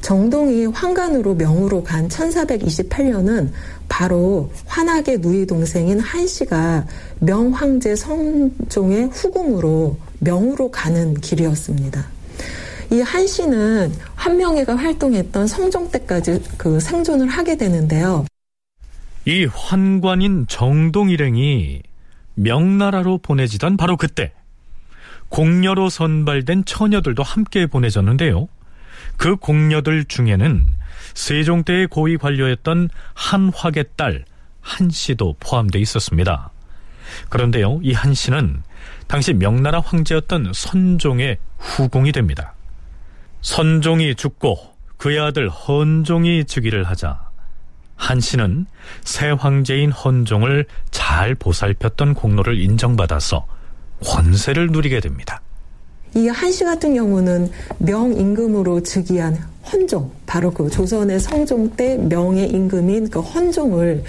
[0.00, 3.48] 정동이 환관으로 명으로 간 1428년은
[3.88, 6.86] 바로 환하계 누이 동생인 한씨가
[7.18, 12.06] 명황제 성종의 후궁으로 명으로 가는 길이었습니다.
[12.92, 18.24] 이 한씨는 한명회가 활동했던 성종 때까지 그 생존을 하게 되는데요.
[19.24, 21.82] 이 환관인 정동 일행이
[22.34, 24.32] 명나라로 보내지던 바로 그때
[25.28, 28.48] 공녀로 선발된 처녀들도 함께 보내졌는데요.
[29.16, 30.66] 그 공녀들 중에는
[31.14, 34.24] 세종 때의 고위 관료였던 한화의 딸
[34.60, 36.50] 한씨도 포함되어 있었습니다.
[37.28, 38.62] 그런데요, 이 한씨는
[39.06, 42.54] 당시 명나라 황제였던 선종의 후궁이 됩니다.
[43.40, 44.58] 선종이 죽고
[44.96, 47.31] 그의 아들 헌종이 즉위를 하자
[48.02, 48.66] 한씨는
[49.04, 53.46] 새 황제인 헌종을 잘 보살폈던 공로를 인정받아서
[54.04, 55.40] 권세를 누리게 됩니다.
[56.14, 59.38] 이 한씨 같은 경우는 명임금으로 즉위한
[59.72, 64.02] 헌종, 바로 그 조선의 성종 때 명의 임금인 그 헌종을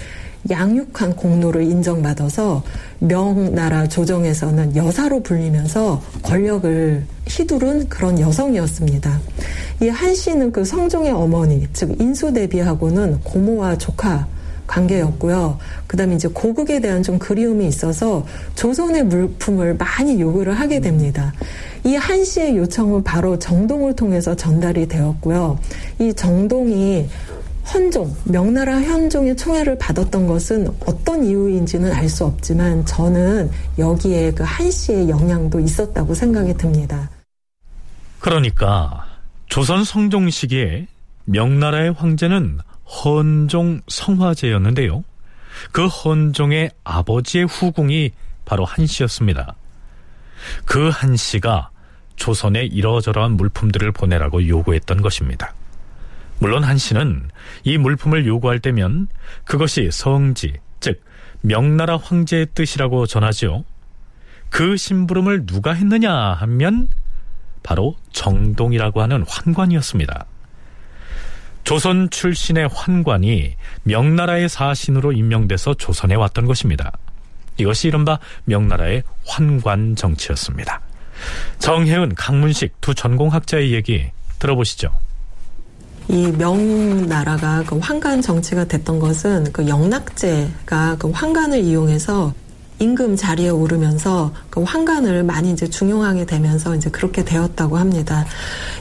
[0.50, 2.62] 양육한 공로를 인정받아서
[2.98, 9.20] 명나라 조정에서는 여사로 불리면서 권력을 휘두른 그런 여성이었습니다.
[9.82, 14.26] 이 한씨는 그 성종의 어머니, 즉 인수대비하고는 고모와 조카
[14.66, 15.58] 관계였고요.
[15.86, 21.32] 그 다음에 이제 고국에 대한 좀 그리움이 있어서 조선의 물품을 많이 요구를 하게 됩니다.
[21.84, 25.58] 이 한씨의 요청은 바로 정동을 통해서 전달이 되었고요.
[25.98, 27.06] 이 정동이
[27.72, 35.08] 헌종, 명나라 현종의 총애를 받았던 것은 어떤 이유인지는 알 수 없지만 저는 여기에 그 한씨의
[35.08, 37.10] 영향도 있었다고 생각이 듭니다.
[38.20, 39.06] 그러니까
[39.48, 40.86] 조선 성종 시기에
[41.24, 45.02] 명나라의 황제는 헌종 성화제였는데요.
[45.72, 48.12] 그 헌종의 아버지의 후궁이
[48.44, 49.54] 바로 한씨였습니다.
[50.66, 51.70] 그 한씨가
[52.16, 55.54] 조선에 이러저러한 물품들을 보내라고 요구했던 것입니다.
[56.38, 57.30] 물론 한 씨는
[57.62, 59.08] 이 물품을 요구할 때면
[59.44, 61.02] 그것이 성지, 즉
[61.40, 63.64] 명나라 황제의 뜻이라고 전하지요.
[64.50, 66.88] 그 심부름을 누가 했느냐 하면
[67.62, 70.26] 바로 정동이라고 하는 환관이었습니다.
[71.64, 76.92] 조선 출신의 환관이 명나라의 사신으로 임명돼서 조선에 왔던 것입니다.
[77.56, 80.82] 이것이 이른바 명나라의 환관 정치였습니다.
[81.58, 84.90] 정혜은, 강문식 두 전공학자의 얘기 들어보시죠.
[86.08, 92.34] 이 명나라가 그 환관 정치가 됐던 것은 그 영락제가 그 환관을 이용해서
[92.78, 98.26] 임금 자리에 오르면서 그 환관을 많이 이제 중용하게 되면서 이제 그렇게 되었다고 합니다.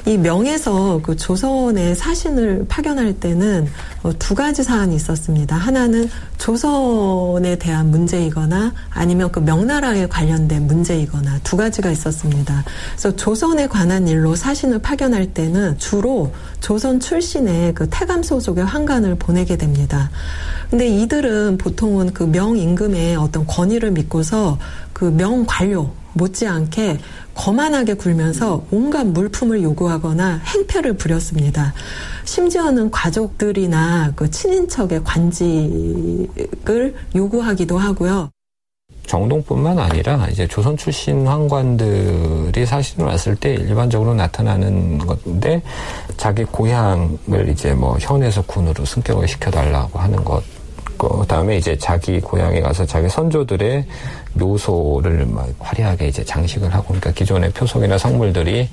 [0.05, 5.55] 이 명에서 그 조선의 사신을 파견할 때는 어, 두 가지 사안이 있었습니다.
[5.55, 12.65] 하나는 조선에 대한 문제이거나 아니면 그 명나라에 관련된 문제이거나 두 가지가 있었습니다.
[12.91, 19.57] 그래서 조선에 관한 일로 사신을 파견할 때는 주로 조선 출신의 그 태감 소속의 환관을 보내게
[19.57, 20.11] 됩니다.
[20.69, 24.57] 근데 이들은 보통은 그 명임금의 어떤 권위를 믿고서
[24.91, 26.99] 그 명관료 못지않게
[27.35, 31.73] 거만하게 굴면서 온갖 물품을 요구하거나 행패를 부렸습니다.
[32.25, 38.29] 심지어는 가족들이나 그 친인척의 관직을 요구하기도 하고요.
[39.05, 45.61] 정동뿐만 아니라 이제 조선 출신 황관들이 사실은 왔을 때 일반적으로 나타나는 건데
[46.15, 50.41] 자기 고향을 이제 뭐 현에서 군으로 승격을 시켜달라고 하는 것.
[51.09, 53.85] 그 다음에 이제 자기 고향에 가서 자기 선조들의
[54.33, 58.69] 묘소를 막 화려하게 이제 장식을 하고 그러니까 기존의 표석이나 성물들이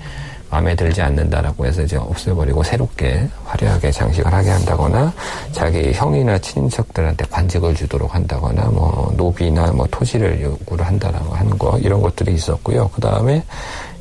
[0.50, 5.12] 마음에 들지 않는다라고 해서 이제 없애버리고 새롭게 화려하게 장식을 하게 한다거나
[5.52, 12.02] 자기 형이나 친인척들한테 관직을 주도록 한다거나 뭐 노비나 뭐 토지를 요구를 한다라고 하는 거 이런
[12.02, 12.90] 것들이 있었고요.
[12.92, 13.44] 그 다음에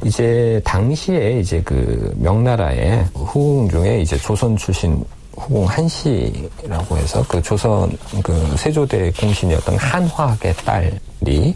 [0.04, 5.04] 이제 당시에 이제 그 명나라의 후궁 중에 이제 조선 출신
[5.40, 7.90] 후궁 한씨라고 해서 그 조선
[8.24, 11.56] 그 세조대 공신이었던 한화학의 딸이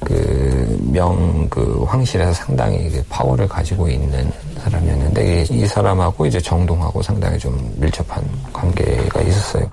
[0.00, 7.02] 그 명그 그 황실에서 상당히 그 파워를 가지고 있는 사람이었는데 이, 이 사람하고 이제 정동하고
[7.02, 9.70] 상당히 좀 밀접한 관계가 있었어요.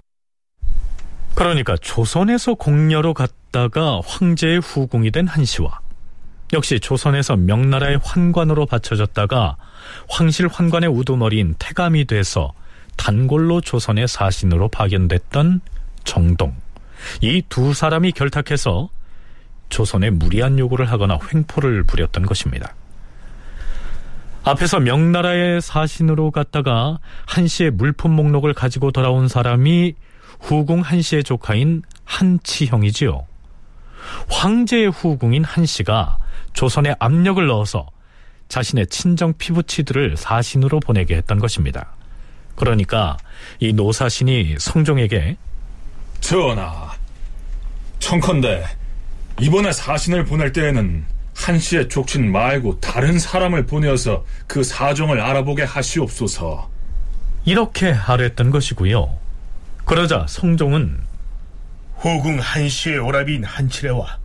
[1.36, 5.80] 그러니까 조선에서 공녀로 갔다가 황제의 후궁이 된 한씨와
[6.54, 9.56] 역시 조선에서 명나라의 환관으로 바쳐졌다가
[10.10, 12.54] 황실 환관의 우두머리인 태감이 돼서
[13.02, 15.62] 단골로 조선의 사신으로 파견됐던
[16.04, 16.56] 정동.
[17.22, 18.90] 이 두 사람이 결탁해서
[19.70, 22.76] 조선에 무리한 요구를 하거나 횡포를 부렸던 것입니다.
[24.44, 29.96] 앞에서 명나라의 사신으로 갔다가 한씨의 물품 목록을 가지고 돌아온 사람이
[30.40, 33.26] 후궁 한씨의 조카인 한치형이지요.
[34.30, 36.20] 황제의 후궁인 한씨가
[36.54, 37.88] 조선에 압력을 넣어서
[38.48, 41.96] 자신의 친정 피부치들을 사신으로 보내게 했던 것입니다.
[42.62, 43.18] 그러니까
[43.60, 45.36] 이 노사신이 성종에게
[46.20, 46.92] 전하,
[47.98, 48.64] 청컨대
[49.40, 51.04] 이번에 사신을 보낼 때에는
[51.36, 56.70] 한씨의 족친 말고 다른 사람을 보내어서 그 사정을 알아보게 하시옵소서.
[57.46, 59.18] 이렇게 하랬던 것이고요.
[59.86, 61.02] 그러자 성종은
[62.04, 64.20] 호궁 한씨의 오라비인 한치레와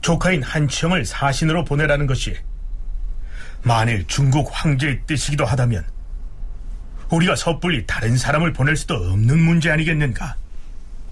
[0.00, 2.34] 조카인 한치영을 사신으로 보내라는 것이
[3.62, 5.99] 만일 중국 황제의 뜻이기도 하다면
[7.10, 10.36] 우리가 섣불리 다른 사람을 보낼 수도 없는 문제 아니겠는가?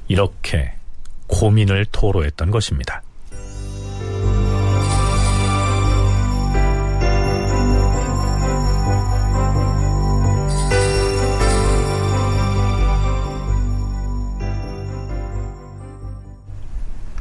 [0.07, 0.73] 이렇게
[1.27, 3.03] 고민을 토로했던 것입니다.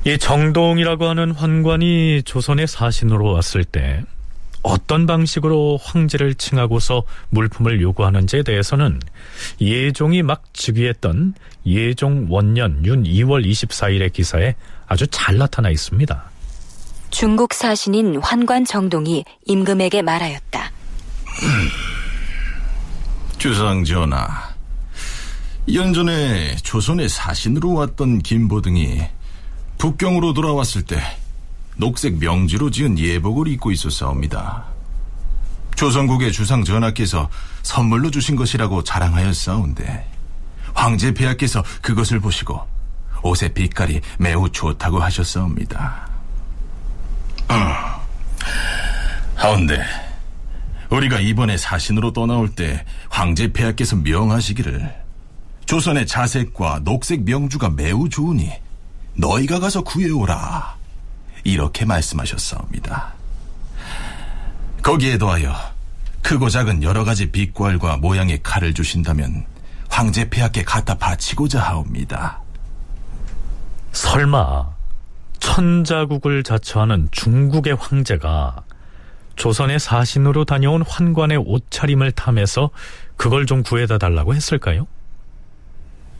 [0.06, 4.06] 이 정동이라고 하는 환관이 조선에 사신으로 왔을 때
[4.68, 9.00] 어떤 방식으로 황제를 칭하고서 물품을 요구하는지에 대해서는
[9.62, 16.32] 예종이 막 즉위했던 예종 원년 윤 2월 24일의 기사에 아주 잘 나타나 있습니다.
[17.12, 20.72] 중국 사신인 환관 정동이 임금에게 말하였다.
[23.40, 24.28] 주상 전하,
[25.74, 29.00] 연전에 조선의 사신으로 왔던 김보등이
[29.78, 31.02] 북경으로 돌아왔을 때
[31.78, 34.66] 녹색 명지로 지은 예복을 입고 있었사옵니다.
[35.76, 37.30] 조선국의 주상 전하께서
[37.62, 40.10] 선물로 주신 것이라고 자랑하였사온데
[40.74, 42.60] 황제 폐하께서 그것을 보시고
[43.22, 46.10] 옷의 빛깔이 매우 좋다고 하셨사옵니다.
[47.50, 47.56] 어.
[49.36, 49.84] 하운데
[50.90, 54.96] 우리가 이번에 사신으로 떠나올 때 황제 폐하께서 명하시기를
[55.66, 58.52] 조선의 자색과 녹색 명주가 매우 좋으니
[59.16, 60.78] 너희가 가서 구해오라.
[61.48, 63.14] 이렇게 말씀하셨사옵니다.
[64.84, 65.56] 거기에 더하여
[66.22, 69.46] 크고 작은 여러 가지 빛깔과 모양의 칼을 주신다면
[69.90, 72.42] 황제 폐하께 갖다 바치고자 하옵니다.
[73.94, 74.70] 설마
[75.40, 78.64] 천자국을 자처하는 중국의 황제가
[79.38, 82.72] 조선의 사신으로 다녀온 환관의 옷차림을 탐해서
[83.16, 84.86] 그걸 좀 구해다 달라고 했을까요?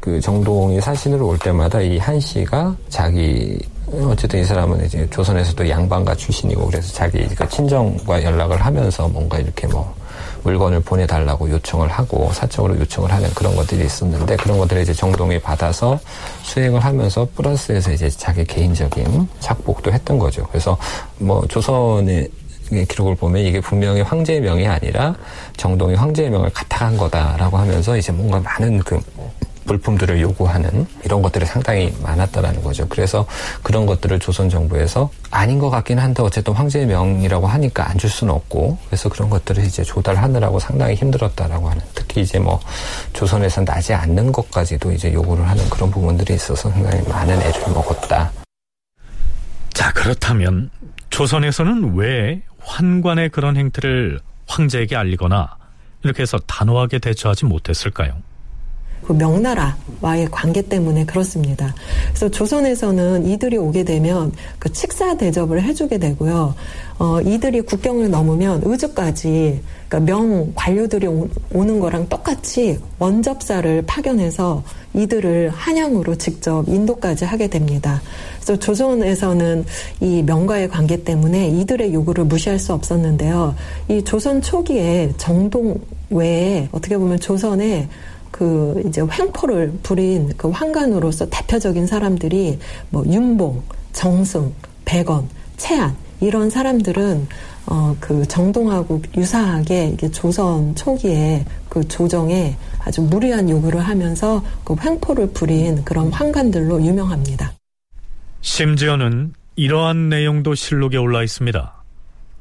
[0.08, 3.60] 그 정동이 사신으로 올 때마다 이 한 씨가 자기
[3.92, 9.68] 어쨌든 이 사람은 이제 조선에서도 양반가 출신이고 그래서 자기 그 친정과 연락을 하면서 뭔가 이렇게
[9.68, 9.94] 뭐
[10.44, 16.00] 물건을 보내달라고 요청을 하고 사적으로 요청을 하는 그런 것들이 있었는데 그런 것들을 이제 정동이 받아서
[16.44, 20.46] 수행을 하면서 플러스해서 이제 자기 개인적인 착복도 했던 거죠.
[20.48, 20.78] 그래서
[21.18, 22.30] 뭐 조선의
[22.88, 25.14] 기록을 보면 이게 분명히 황제의 명이 아니라
[25.58, 29.02] 정동이 황제의 명을 갖다간 거다라고 하면서 이제 뭔가 많은 그
[29.68, 32.88] 물품들을 요구하는 이런 것들이 상당히 많았다라는 거죠.
[32.88, 33.28] 그래서
[33.62, 38.32] 그런 것들을 조선 정부에서 아닌 것 같긴 한데 어쨌든 황제의 명이라고 하니까 안 줄 수는
[38.34, 42.60] 없고 그래서 그런 것들을 이제 조달하느라고 상당히 힘들었다라고 하는 특히 이제 뭐
[43.14, 48.32] 조선에서 나지 않는 것까지도 이제 요구를 하는 그런 부분들이 있어서 상당히 많은 애를 먹었다.
[49.74, 50.70] 자 그렇다면
[51.10, 55.58] 조선에서는 왜 환관의 그런 행태를 황제에게 알리거나
[56.04, 58.14] 이렇게 해서 단호하게 대처하지 못했을까요?
[59.08, 61.74] 그 명나라와의 관계 때문에 그렇습니다.
[62.10, 66.54] 그래서 조선에서는 이들이 오게 되면 그 칙사 대접을 해주게 되고요.
[67.00, 75.52] 어, 이들이 국경을 넘으면 의주까지 그러니까 명 관료들이 오, 는 거랑 똑같이 원접사를 파견해서 이들을
[75.52, 78.02] 한양으로 직접 인도까지 하게 됩니다.
[78.36, 79.66] 그래서 조선에서는
[80.02, 83.56] 이 명과의 관계 때문에 이들의 요구를 무시할 수 없었는데요.
[83.88, 87.88] 이 조선 초기에 정동 외에 어떻게 보면 조선에
[88.38, 94.54] 그 이제 횡포를 부린 그 황관으로서 대표적인 사람들이 뭐 윤봉, 정승,
[94.86, 97.28] 백원, 채안 이런 사람들은
[97.68, 105.32] 어 그 정동하고 유사하게 이게 조선 초기에 그 조정에 아주 무리한 요구를 하면서 그 횡포를
[105.32, 107.54] 부린 그런 황관들로 유명합니다.
[108.42, 111.74] 심지어는 이러한 내용도 실록에 올라 있습니다.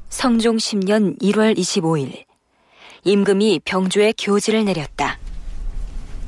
[0.09, 2.23] 성종 10년 1월 25일
[3.03, 5.17] 임금이 병조에 교지를 내렸다.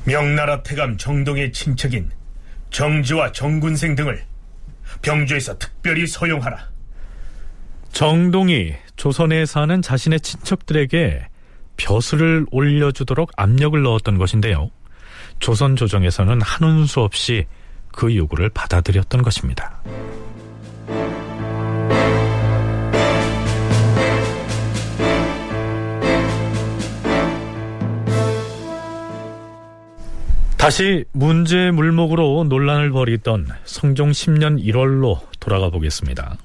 [0.04, 2.10] 명나라 태감 정동의 친척인
[2.70, 4.24] 정지와 정군생 등을
[5.02, 6.68] 병조에서 특별히 서용하라.
[7.92, 11.26] 정동이 조선에 사는 자신의 친척들에게
[11.76, 14.70] 벼슬을 올려주도록 압력을 넣었던 것인데요.
[15.38, 17.46] 조선 조정에서는 한운 수 없이
[17.92, 19.82] 그 요구를 받아들였던 것입니다.
[30.60, 36.36] 다시 문제 물목으로 논란을 벌이던 성종 10년 1월로 돌아가 보겠습니다.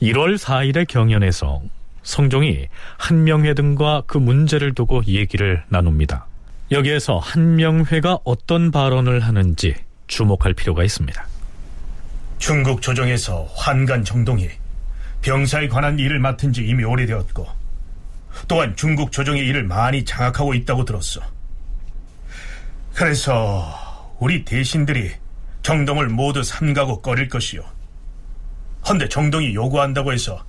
[0.00, 1.60] 1월 4일의 경연에서
[2.04, 6.26] 성종이 한명회 등과 그 문제를 두고 얘기를 나눕니다.
[6.70, 9.74] 여기에서 한명회가 어떤 발언을 하는지
[10.06, 11.26] 주목할 필요가 있습니다.
[12.38, 14.48] 중국 조정에서 환관 정동이
[15.22, 17.44] 병사에 관한 일을 맡은 지 이미 오래되었고
[18.46, 21.39] 또한 중국 조정의 일을 많이 장악하고 있다고 들었어.
[22.94, 25.12] 그래서 우리 대신들이
[25.62, 27.62] 정동을 모두 삼가고 꺼릴 것이요.
[28.88, 30.44] 헌데 정동이 요구한다고 해서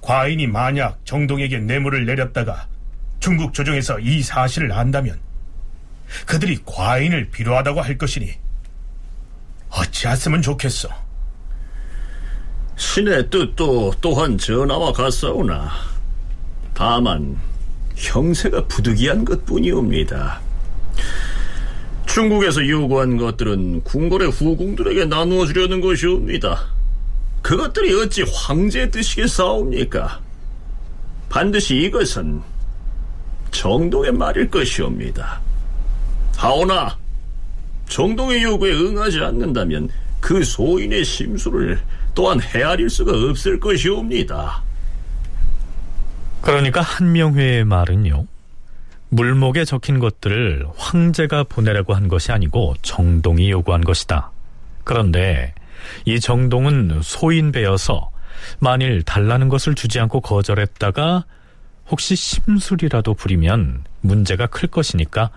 [0.00, 2.66] 과인이 만약 정동에게 뇌물을 내렸다가
[3.20, 5.18] 중국 조정에서 이 사실을 안다면
[6.26, 8.32] 그들이 과인을 필요하다고 할 것이니
[9.70, 10.88] 어찌했으면 좋겠어.
[12.76, 15.70] 신의 뜻도 또한 전하와 같사오나
[16.74, 17.36] 다만
[17.96, 20.40] 형세가 부득이한 것뿐이옵니다.
[22.08, 26.58] 중국에서 요구한 것들은 궁궐의 후궁들에게 나누어 주려는 것이옵니다.
[27.42, 30.20] 그것들이 어찌 황제의 뜻이겠사옵니까?
[31.28, 32.42] 반드시 이것은
[33.50, 35.40] 정동의 말일 것이옵니다.
[36.36, 36.96] 하오나
[37.88, 39.88] 정동의 요구에 응하지 않는다면
[40.20, 41.80] 그 소인의 심수를
[42.14, 44.62] 또한 헤아릴 수가 없을 것이옵니다.
[46.40, 48.26] 그러니까 한명회의 말은요.
[49.10, 54.30] 물목에 적힌 것들을 황제가 보내라고 한 것이 아니고 정동이 요구한 것이다.
[54.84, 55.54] 그런데
[56.04, 58.10] 이 정동은 소인배여서
[58.58, 61.24] 만일 달라는 것을 주지 않고 거절했다가
[61.90, 65.30] 혹시 심술이라도 부리면 문제가 클 것이니까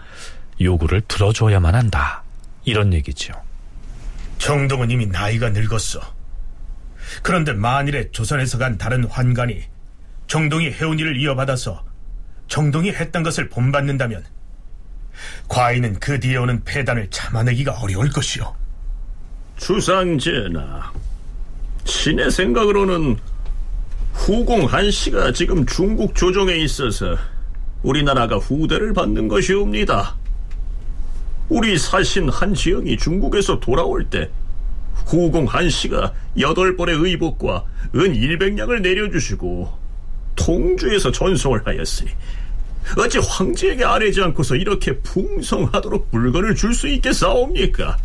[0.60, 2.24] 요구를 들어줘야만 한다.
[2.66, 3.34] 이런 얘기죠.
[4.38, 6.02] 정동은 이미 나이가 늙었어.
[7.24, 9.64] 그런데 만일에 조선에서 간 다른 환관이
[10.28, 11.84] 정동이 일을 이어받아서
[12.52, 14.26] 정동이 했던 것을 본받는다면
[15.48, 18.54] 과인은 그 뒤에 오는 폐단을 참아내기가 어려울 것이오.
[19.56, 20.92] 주상전하,
[21.86, 23.18] 신의 생각으로는
[24.12, 27.16] 후공 한씨가 지금 중국 조정에 있어서
[27.84, 30.18] 우리나라가 후대를 받는 것이옵니다.
[31.48, 34.30] 우리 사신 한지영이 중국에서 돌아올 때
[35.06, 37.64] 후공 한씨가 여덟 벌의 의복과
[37.96, 39.80] 은 일백 냥을 내려주시고
[40.36, 42.12] 통주에서 전송을 하였으니
[42.98, 47.98] 어찌 황제에게 아뢰지 않고서 이렇게 풍성하도록 물건을 줄 수 있겠사옵니까?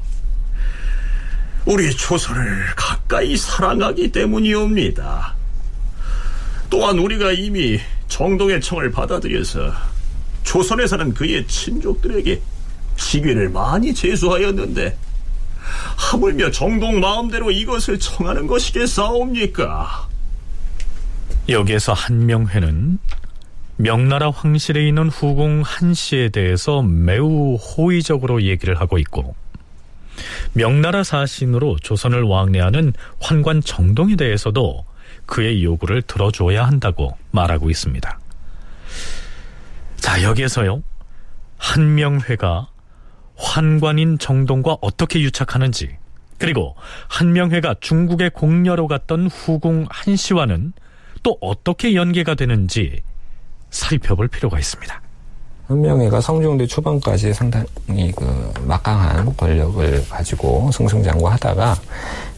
[1.64, 5.34] 우리 조선을 가까이 사랑하기 때문이옵니다.
[6.70, 9.72] 또한 우리가 이미 정동의 청을 받아들여서
[10.44, 12.40] 조선에 사는 그의 친족들에게
[12.96, 14.96] 시기를 많이 제수하였는데
[15.96, 20.08] 하물며 정동 마음대로 이것을 청하는 것이겠사옵니까?
[21.48, 22.98] 여기에서 한명회는
[23.76, 29.34] 명나라 황실에 있는 후궁 한씨에 대해서 매우 호의적으로 얘기를 하고 있고
[30.54, 34.84] 명나라 사신으로 조선을 왕래하는 환관 정동에 대해서도
[35.26, 38.18] 그의 요구를 들어줘야 한다고 말하고 있습니다.
[39.96, 40.82] 자, 여기에서요.
[41.58, 42.68] 한명회가
[43.36, 45.96] 환관인 정동과 어떻게 유착하는지,
[46.38, 46.76] 그리고
[47.08, 50.72] 한명회가 중국의 공녀로 갔던 후궁 한씨와는
[51.22, 53.02] 또 어떻게 연계가 되는지
[53.70, 55.00] 살펴볼 필요가 있습니다.
[55.68, 61.76] 한명회가 성종대 초반까지 상당히 그 막강한 권력을 가지고 승승장구하다가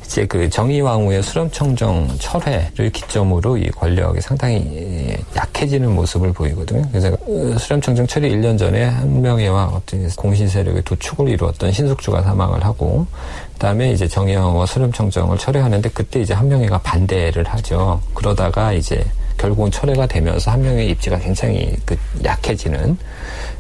[0.07, 6.89] 이제 그 정의왕후의 수렴청정 철회를 기점으로 이 권력이 상당히 약해지는 모습을 보이거든요.
[6.91, 7.15] 그래서
[7.59, 13.07] 수렴청정 철회 1년 전에 한명회와 어떤 공신 세력의 도축을 이루었던 신숙주가 사망을 하고
[13.53, 18.01] 그다음에 이제 정의왕후와 수렴청정을 철회하는데 그때 이제 한명회가 반대를 하죠.
[18.15, 19.05] 그러다가 이제
[19.39, 22.99] 결국은 철회가 되면서 한 명의 입지가 굉장히 그 약해지는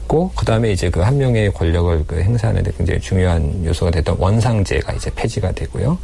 [0.06, 4.92] 고 그다음에 이제 그 한 명의 권력을 그 행사하는 데 굉장히 중요한 요소가 됐던 원상제가
[4.94, 5.98] 이제 폐지가 되고요.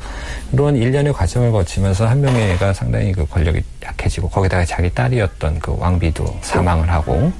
[0.53, 6.39] 이런 일련의 과정을 거치면서 한 명의가 상당히 그 권력이 약해지고 거기다가 자기 딸이었던 그 왕비도
[6.43, 7.33] 사망을 하고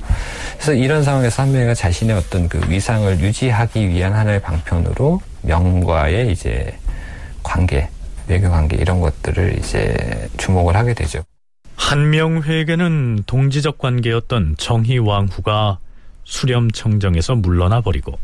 [0.55, 6.75] 그래서 이런 상황에서 한 명의가 자신의 어떤 그 위상을 유지하기 위한 하나의 방편으로 명과의 이제
[7.43, 7.89] 관계,
[8.27, 11.23] 외교 관계 이런 것들을 이제 주목을 하게 되죠.
[11.77, 15.79] 한명회에게는 동지적 관계였던 정희왕후가
[16.25, 18.19] 수렴청정에서 물러나 버리고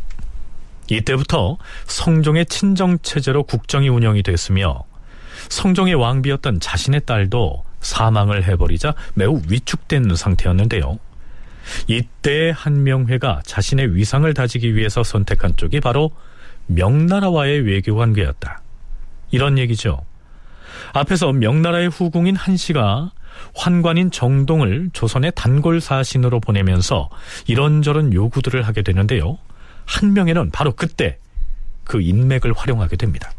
[0.88, 4.84] 이때부터 성종의 친정체제로 국정이 운영이 됐으며
[5.48, 10.98] 성종의 왕비였던 자신의 딸도 사망을 해버리자 매우 위축된 상태였는데요.
[11.86, 16.10] 이때 한명회가 자신의 위상을 다지기 위해서 선택한 쪽이 바로
[16.66, 18.62] 명나라와의 외교 관계였다.
[19.30, 20.04] 이런 얘기죠.
[20.92, 23.12] 앞에서 명나라의 후궁인 한씨가
[23.54, 27.08] 환관인 정동을 조선의 단골 사신으로 보내면서
[27.46, 29.38] 이런저런 요구들을 하게 되는데요.
[29.84, 31.18] 한 명에는 바로 그때
[31.84, 33.32] 그 인맥을 활용하게 됩니다.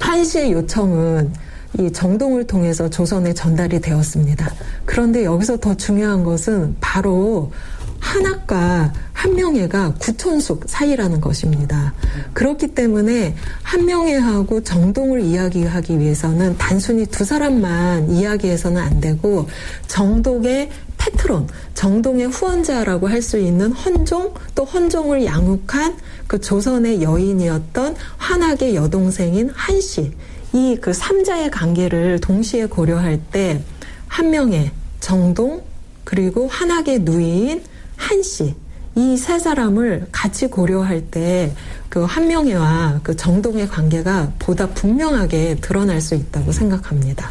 [0.00, 1.32] 한씨의 요청은
[1.78, 4.52] 이 정동을 통해서 조선에 전달이 되었습니다.
[4.84, 7.52] 그런데 여기서 더 중요한 것은 바로
[7.98, 8.92] 한학과
[9.22, 11.94] 한명회가 구천숙 사이라는 것입니다.
[12.32, 19.48] 그렇기 때문에 한명회하고 정동을 이야기하기 위해서는 단순히 두 사람만 이야기해서는 안 되고
[19.86, 25.96] 정동의 패트론, 정동의 후원자라고 할 수 있는 헌종, 또 헌종을 양육한
[26.26, 30.10] 그 조선의 여인이었던 한학의 여동생인 한씨,
[30.52, 33.62] 이 그 삼자의 관계를 동시에 고려할 때
[34.08, 35.62] 한명회, 정동,
[36.02, 37.62] 그리고 한학의 누이인
[37.96, 38.56] 한씨
[38.94, 41.54] 이 세 사람을 같이 고려할 때
[41.92, 47.28] 그 한명회와 그 정동의 관계가 보다 분명하게 드러날 수 있다고 생각합니다.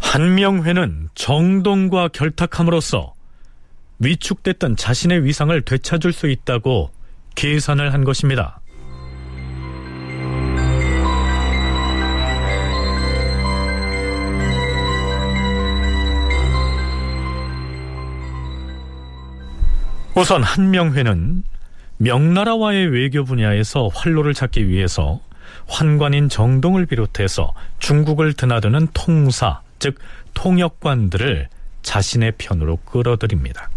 [0.00, 3.12] 한명회는 정동과 결탁함으로써
[3.98, 6.90] 위축됐던 자신의 위상을 되찾을 수 있다고
[7.34, 8.59] 계산을 한 것입니다.
[20.14, 21.44] 우선 한명회는
[21.98, 25.20] 명나라와의 외교 분야에서 활로를 찾기 위해서
[25.66, 29.98] 환관인 정동을 비롯해서 중국을 드나드는 통사, 즉
[30.34, 31.48] 통역관들을
[31.82, 33.70] 자신의 편으로 끌어들입니다.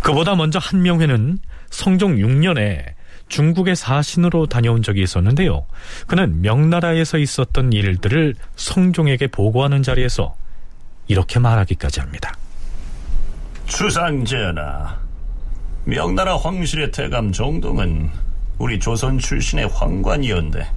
[0.00, 1.38] 그보다 먼저 한명회는
[1.70, 2.94] 성종 6년에
[3.28, 5.66] 중국의 사신으로 다녀온 적이 있었는데요.
[6.06, 10.36] 그는 명나라에서 있었던 일들을 성종에게 보고하는 자리에서
[11.08, 12.34] 이렇게 말하기까지 합니다.
[13.66, 14.96] 주상전하,
[15.88, 18.10] 명나라 황실의 태감 정동은
[18.58, 20.68] 우리 조선 출신의 황관이었는데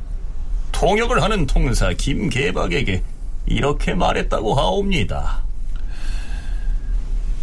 [0.71, 3.01] 통역을 하는 통사 김계박에게
[3.47, 5.41] 이렇게 말했다고 하옵니다.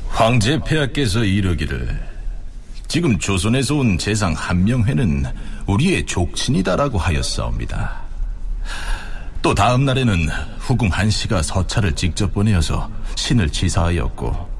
[0.09, 2.01] 황제 폐하께서 이르기를
[2.87, 5.25] 지금 조선에서 온 재상 한명회는
[5.67, 8.01] 우리의 족친이다라고 하였사옵니다.
[9.43, 10.29] 또 다음 날에는
[10.61, 14.57] 후궁 한씨가 서찰을 직접 보내어서 신을 지사하였고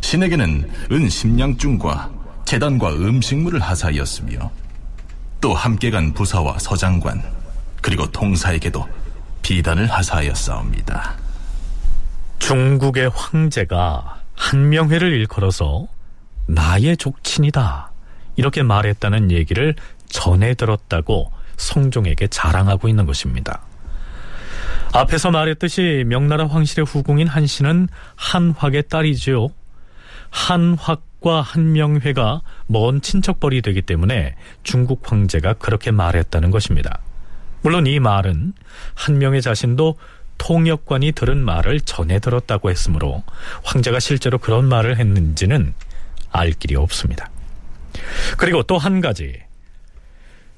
[0.00, 2.21] 신에게는 은 심량중과
[2.52, 4.50] 재단과 음식물을 하사하였으며
[5.40, 7.22] 또 함께 간 부사와 서장관
[7.80, 8.86] 그리고 통사에게도
[9.40, 11.14] 비단을 하사하였사옵니다.
[12.40, 15.86] 중국의 황제가 한명회를 일컬어서
[16.46, 17.90] 나의 족친이다
[18.36, 19.74] 이렇게 말했다는 얘기를
[20.10, 23.62] 전해 들었다고 성종에게 자랑하고 있는 것입니다.
[24.92, 29.48] 앞에서 말했듯이 명나라 황실의 후궁인 한씨는 한확의 딸이지요.
[30.28, 30.76] 한
[31.22, 37.00] 확과 한명회가 먼 친척벌이 되기 때문에 중국 황제가 그렇게 말했다는 것입니다.
[37.62, 38.52] 물론 이 말은
[38.94, 39.96] 한명회 자신도
[40.38, 43.22] 통역관이 들은 말을 전해 들었다고 했으므로
[43.62, 45.72] 황제가 실제로 그런 말을 했는지는
[46.32, 47.30] 알 길이 없습니다.
[48.36, 49.40] 그리고 또 한 가지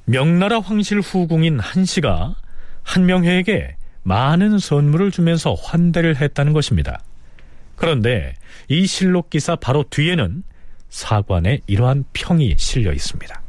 [0.07, 2.37] 명나라 황실 후궁인 한씨가
[2.83, 7.01] 한명회에게 많은 선물을 주면서 환대를 했다는 것입니다.
[7.77, 8.35] 그런데
[8.69, 10.43] 이 실록 기사 바로 뒤에는
[10.95, 13.43] 사관에 이러한 평이 실려 있습니다.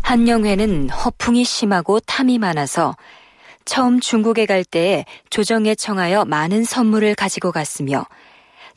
[0.00, 2.96] 한명회는 허풍이 심하고 탐이 많아서
[3.66, 8.06] 처음 중국에 갈 때에 조정에 청하여 많은 선물을 가지고 갔으며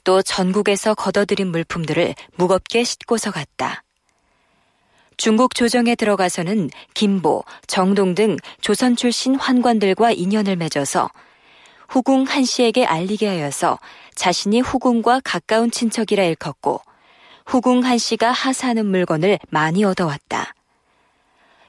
[0.04, 3.84] 또 전국에서 걷어들인 물품들을 무겁게 싣고서 갔다.
[5.16, 11.10] 중국 조정에 들어가서는 김보, 정동 등 조선 출신 환관들과 인연을 맺어서
[11.88, 13.80] 후궁 한 씨에게 알리게 하여서
[14.14, 16.82] 자신이 후궁과 가까운 친척이라 일컫고
[17.48, 20.54] 후궁 한 씨가 하사하는 물건을 많이 얻어왔다.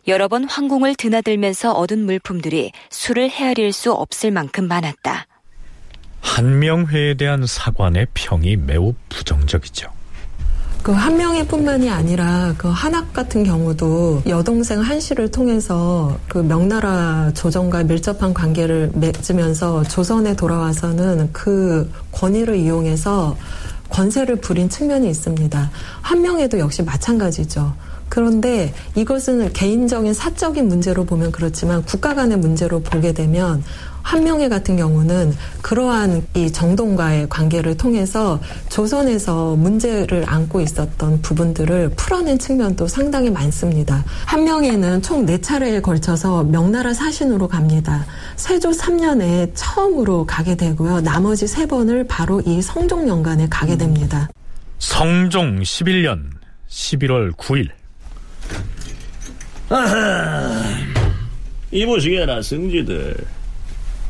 [0.08, 5.26] 여러 번 황궁을 드나들면서 얻은 물품들이 수를 헤아릴 수 없을 만큼 많았다.
[6.20, 9.88] 한명회에 대한 사관의 평이 매우 부정적이죠.
[10.82, 18.92] 그 한명회뿐만이 아니라 그 한학 같은 경우도 여동생 한씨를 통해서 그 명나라 조정과 밀접한 관계를
[18.94, 23.36] 맺으면서 조선에 돌아와서는 그 권위를 이용해서
[23.90, 25.70] 권세를 부린 측면이 있습니다.
[26.02, 27.74] 한명회도 역시 마찬가지죠.
[28.08, 33.62] 그런데 이것은 개인적인 사적인 문제로 보면 그렇지만 국가 간의 문제로 보게 되면
[34.08, 38.40] 한명회 같은 경우는 그러한 이 정동과의 관계를 통해서
[38.70, 44.02] 조선에서 문제를 안고 있었던 부분들을 풀어낸 측면도 상당히 많습니다.
[44.24, 48.06] 한명회는 총 4차례에 걸쳐서 명나라 사신으로 갑니다.
[48.36, 51.02] 세조 3년에 처음으로 가게 되고요.
[51.02, 54.30] 나머지 3번을 바로 이 성종 연간에 가게 됩니다.
[54.78, 56.30] 성종 11년
[56.70, 57.68] 11월 9일
[59.68, 60.64] 아하,
[61.70, 63.37] 이보시게나 승지들.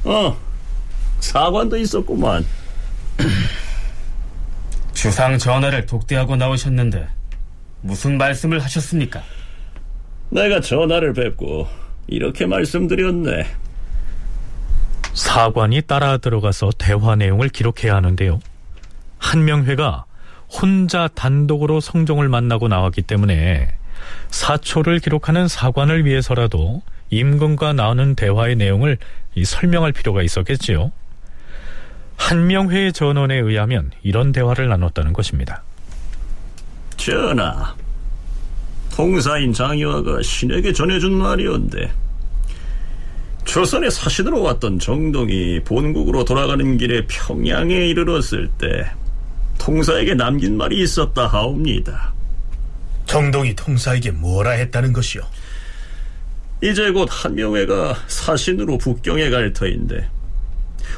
[0.08, 0.34] 어,
[1.20, 2.46] 사관도 있었구만.
[4.94, 7.06] 주상 전하를 독대하고 나오셨는데
[7.82, 9.22] 무슨 말씀을 하셨습니까?
[10.30, 11.68] 내가 전하를 뵙고
[12.06, 13.46] 이렇게 말씀드렸네.
[15.12, 18.40] 사관이 따라 들어가서 대화 내용을 기록해야 하는데요.
[19.18, 20.06] 한명회가
[20.48, 23.74] 혼자 단독으로 성종을 만나고 나왔기 때문에
[24.30, 26.80] 사초를 기록하는 사관을 위해서라도
[27.10, 28.98] 임금과 나누는 대화의 내용을
[29.44, 30.92] 설명할 필요가 있었겠지요.
[32.16, 35.62] 한명회의 전원에 의하면 이런 대화를 나눴다는 것입니다.
[36.96, 37.74] 전하,
[38.94, 41.90] 통사인 장유아가 신에게 전해준 말이온데
[43.44, 48.90] 조선의 사신으로 왔던 정동이 본국으로 돌아가는 길에 평양에 이르렀을 때
[49.58, 52.12] 통사에게 남긴 말이 있었다 하옵니다.
[53.06, 55.22] 정동이 통사에게 뭐라 했다는 것이오?
[56.62, 60.08] 이제 곧 한명회가 사신으로 북경에 갈 터인데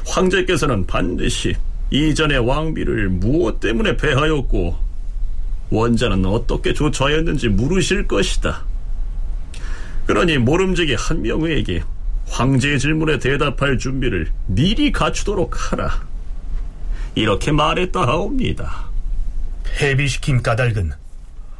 [0.07, 1.55] 황제께서는 반드시
[1.91, 4.75] 이전의 왕비를 무엇 때문에 패하였고
[5.69, 8.63] 원자는 어떻게 조처하였는지 물으실 것이다.
[10.07, 11.83] 그러니 모름지기 한명회에게
[12.27, 16.05] 황제의 질문에 대답할 준비를 미리 갖추도록 하라.
[17.13, 18.89] 이렇게 말했다 하옵니다.
[19.63, 20.91] 폐비시킨 까닭은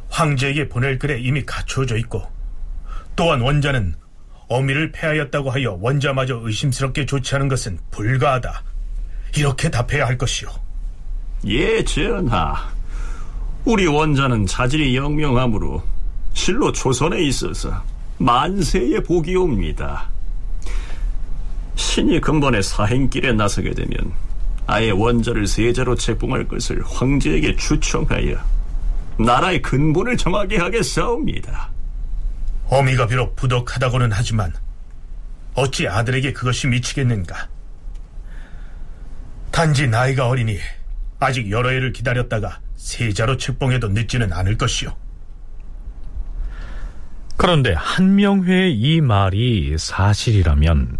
[0.08, 2.31] 황제에게 보낼 글에 이미 갖추어져 있고
[3.16, 3.94] 또한 원자는
[4.48, 8.62] 어미를 폐하였다고 하여 원자마저 의심스럽게 조치하는 것은 불가하다.
[9.36, 10.48] 이렇게 답해야 할 것이오.
[11.46, 12.70] 예, 전하.
[13.64, 15.82] 우리 원자는 자질이 영명하므로
[16.34, 17.82] 실로 조선에 있어서
[18.18, 20.08] 만세의 복이옵니다.
[21.74, 24.12] 신이 근본에 사행길에 나서게 되면
[24.66, 28.36] 아예 원자를 세자로 책봉할 것을 황제에게 추청하여
[29.18, 31.70] 나라의 근본을 정하게 하겠사옵니다.
[32.72, 34.50] 어미가 비록 부덕하다고는 하지만
[35.52, 37.50] 어찌 아들에게 그것이 미치겠는가?
[39.50, 40.56] 단지 나이가 어리니
[41.20, 44.90] 아직 여러 해를 기다렸다가 세자로 책봉해도 늦지는 않을 것이오.
[47.36, 50.96] 그런데 한명회의 이 말이 사실이라면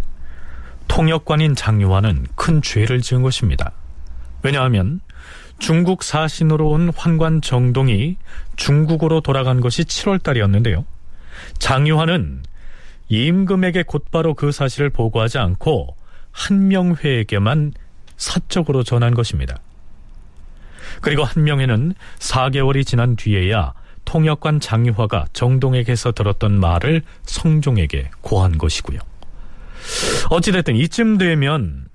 [0.88, 3.72] 통역관인 장유환은 큰 죄를 지은 것입니다.
[4.42, 5.00] 왜냐하면
[5.58, 8.18] 중국 사신으로 온 환관 정동이
[8.56, 10.84] 중국으로 돌아간 것이 7월 달이었는데요.
[11.58, 12.42] 장유환은
[13.08, 15.96] 임금에게 곧바로 그 사실을 보고하지 않고
[16.30, 17.72] 한명회에게만
[18.16, 19.58] 사적으로 전한 것입니다.
[21.00, 23.72] 그리고 한명회는 4개월이 지난 뒤에야
[24.04, 28.98] 통역관 장유화가 정동에게서 들었던 말을 성종에게 고한 것이고요.
[30.30, 31.86] 어찌됐든 이쯤 되면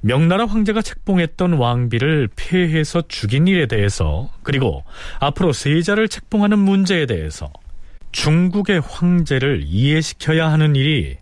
[0.00, 4.84] 명나라 황제가 책봉했던 왕비를 폐해서 죽인 일에 대해서 그리고
[5.18, 7.50] 앞으로 세자를 책봉하는 문제에 대해서
[8.16, 11.18] 중국의 황제를 이해시켜야 하는 일이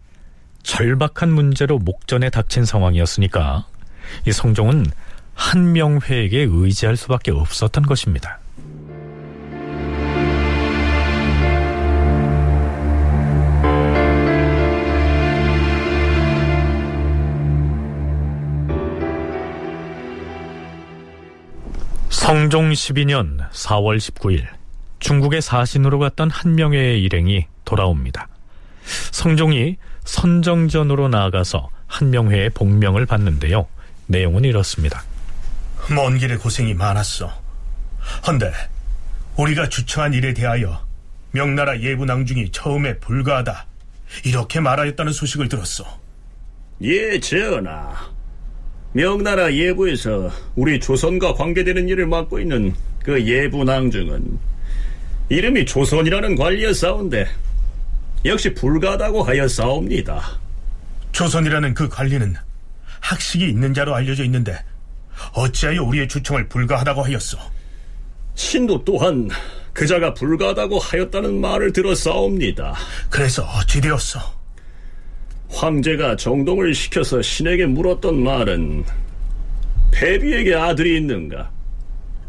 [0.63, 3.67] 절박한 문제로 목전에 닥친 상황이었으니까
[4.29, 4.87] 이 성종은
[5.35, 8.39] 한명회에게 의지할 수밖에 없었던 것입니다.
[22.09, 24.64] 성종 12년 4월 19일
[25.05, 28.27] 중국의 사신으로 갔던 한명회의 일행이 돌아옵니다.
[29.13, 33.67] 성종이 선정전으로 나아가서 한명회의 복명을 받는데요.
[34.07, 35.03] 내용은 이렇습니다.
[35.95, 37.31] 먼 길에 고생이 많았어.
[38.27, 38.51] 헌데
[39.37, 40.83] 우리가 주청한 일에 대하여
[41.33, 43.67] 명나라 예부 낭중이 처음에 불가하다
[44.25, 45.85] 이렇게 말하였다는 소식을 들었어.
[46.81, 47.95] 예, 전하.
[48.93, 54.54] 명나라 예부에서 우리 조선과 관계되는 일을 맡고 있는 그 예부 낭중은
[55.29, 57.27] 이름이 조선이라는 관리였사온데
[58.25, 60.23] 역시 불가하다고 하였사옵니다.
[61.13, 62.35] 조선이라는 그 관리는
[63.01, 64.59] 학식이 있는 자로 알려져 있는데
[65.33, 67.39] 어찌하여 우리의 주청을 불가하다고 하였소?
[68.35, 69.29] 신도 또한
[69.73, 72.75] 그자가 불가하다고 하였다는 말을 들었사옵니다.
[73.11, 74.19] 그래서 어찌 되었소?
[75.51, 78.85] 황제가 정동을 시켜서 신에게 물었던 말은
[79.93, 81.51] 패비에게 아들이 있는가?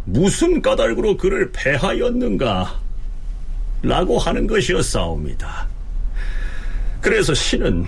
[0.05, 2.84] 무슨 까닭으로 그를 패하였는가?
[3.85, 5.67] 라고 하는 것이었사옵니다.
[7.01, 7.85] 그래서 신은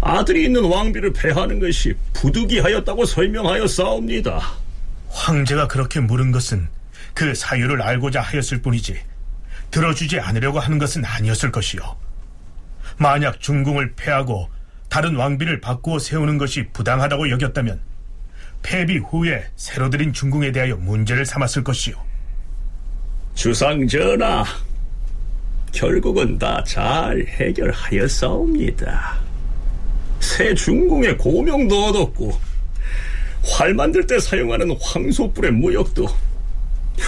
[0.00, 4.40] 아들이 있는 왕비를 패하는 것이 부득이하였다고 설명하였사옵니다.
[5.10, 6.66] 황제가 그렇게 물은 것은
[7.12, 8.98] 그 사유를 알고자 하였을 뿐이지
[9.70, 11.82] 들어주지 않으려고 하는 것은 아니었을 것이요.
[12.96, 14.48] 만약 중궁을 패하고
[14.88, 17.80] 다른 왕비를 바꾸어 세우는 것이 부당하다고 여겼다면
[18.62, 21.96] 패비 후에 새로 들인 중궁에 대하여 문제를 삼았을 것이요.
[23.34, 24.44] 주상 전하,
[25.72, 29.18] 결국은 다 잘 해결하였사옵니다.
[30.20, 32.38] 새 중궁의 고명도 얻었고
[33.44, 36.06] 활 만들 때 사용하는 황소뿔의 무역도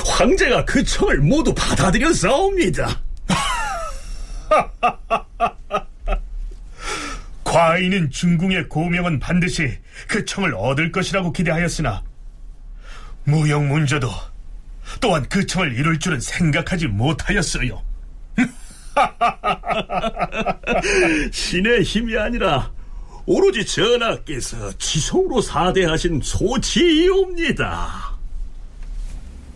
[0.06, 3.00] 황제가 그 청을 모두 받아들였사옵니다.
[7.44, 12.02] 과인은 중궁의 고명은 반드시 그 청을 얻을 것이라고 기대하였으나
[13.24, 14.10] 무역 문제도
[15.00, 17.80] 또한 그 청을 이룰 줄은 생각하지 못하였어요.
[21.32, 22.70] 신의 힘이 아니라
[23.26, 28.14] 오로지 전하께서 지성으로 사대하신 소치이옵니다.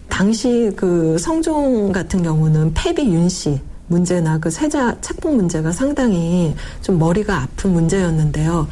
[0.09, 7.43] 당시 그 성종 같은 경우는 패비 윤씨 문제나 그 세자 책봉 문제가 상당히 좀 머리가
[7.43, 8.69] 아픈 문제였는데요.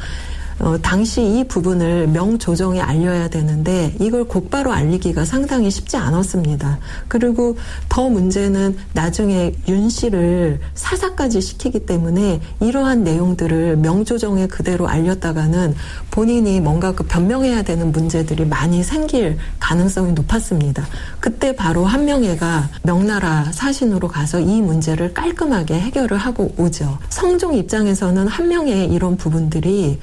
[0.59, 6.79] 어, 당시 이 부분을 명조정에 알려야 되는데 이걸 곧바로 알리기가 상당히 쉽지 않았습니다.
[7.07, 7.57] 그리고
[7.89, 15.75] 더 문제는 나중에 윤 씨를 사사까지 시키기 때문에 이러한 내용들을 명조정에 그대로 알렸다가는
[16.09, 20.87] 본인이 뭔가 그 변명해야 되는 문제들이 많이 생길 가능성이 높았습니다.
[21.19, 26.97] 그때 바로 한명회가 명나라 사신으로 가서 이 문제를 깔끔하게 해결을 하고 오죠.
[27.09, 29.99] 성종 입장에서는 한명회의 이런 부분들이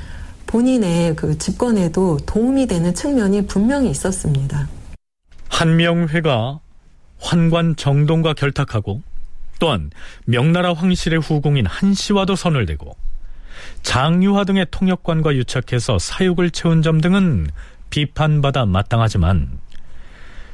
[0.55, 4.69] 본인의 그 집권에도 도움이 되는 측면이 분명히 있었습니다.
[5.49, 6.61] 한명회가
[7.19, 9.03] 환관 정동과 결탁하고
[9.59, 9.91] 또한
[10.27, 12.95] 명나라 황실의 후궁인 한씨와도 선을 대고
[13.83, 17.49] 장유화 등의 통역관과 유착해서 사육을 채운 점 등은
[17.91, 19.59] 비판받아 마땅하지만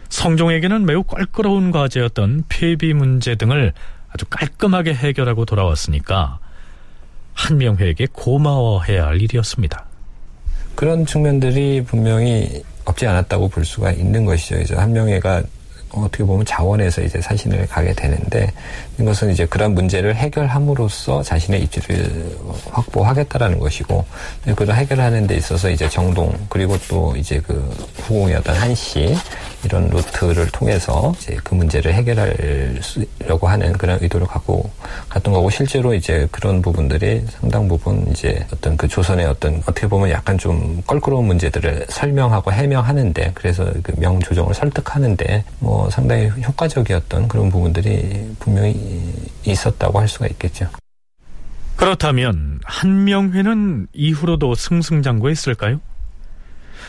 [0.08, 3.74] 성종에게는 매우 껄끄러운 과제였던 폐비 문제 등을
[4.08, 6.38] 아주 깔끔하게 해결하고 돌아왔으니까
[7.34, 9.89] 한명회에게 고마워해야 할 일이었습니다.
[10.80, 14.58] 그런 측면들이 분명히 없지 않았다고 볼 수가 있는 것이죠.
[14.62, 15.42] 이제 한명회가
[15.92, 18.52] 어떻게 보면 자원에서 이제 사신을 가게 되는데
[18.98, 22.36] 이것은 이제 그런 문제를 해결함으로써 자신의 입지를
[22.70, 24.04] 확보하겠다라는 것이고
[24.44, 27.54] 그걸 해결하는 데 있어서 이제 정동 그리고 또 이제 그
[28.02, 29.16] 후궁이었던 한씨
[29.64, 34.70] 이런 루트를 통해서 이제 그 문제를 해결하려고 하는 그런 의도를 갖고
[35.08, 40.10] 갔던 거고 실제로 이제 그런 부분들이 상당 부분 이제 어떤 그 조선의 어떤 어떻게 보면
[40.10, 48.34] 약간 좀 껄끄러운 문제들을 설명하고 해명하는데 그래서 그 명조정을 설득하는데 뭐 상당히 효과적이었던 그런 부분들이
[48.38, 49.12] 분명히
[49.44, 50.68] 있었다고 할 수가 있겠죠.
[51.76, 55.80] 그렇다면 한명회는 이후로도 승승장구했을까요?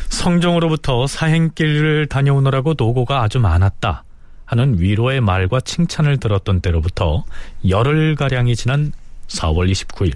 [0.09, 4.03] 성종으로부터 사행길을 다녀오느라고 노고가 아주 많았다
[4.45, 7.23] 하는 위로의 말과 칭찬을 들었던 때로부터
[7.67, 8.91] 열흘가량이 지난
[9.27, 10.15] 4월 29일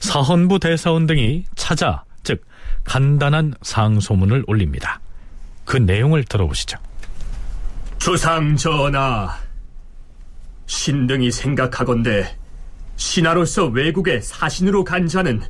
[0.00, 2.44] 사헌부 대사원 등이 찾아 즉
[2.84, 5.00] 간단한 상소문을 올립니다.
[5.64, 6.78] 그 내용을 들어보시죠.
[7.98, 9.36] 주상 전하
[10.66, 12.36] 신등이 생각하건대
[12.96, 15.42] 신하로서 외국에 사신으로 간 자는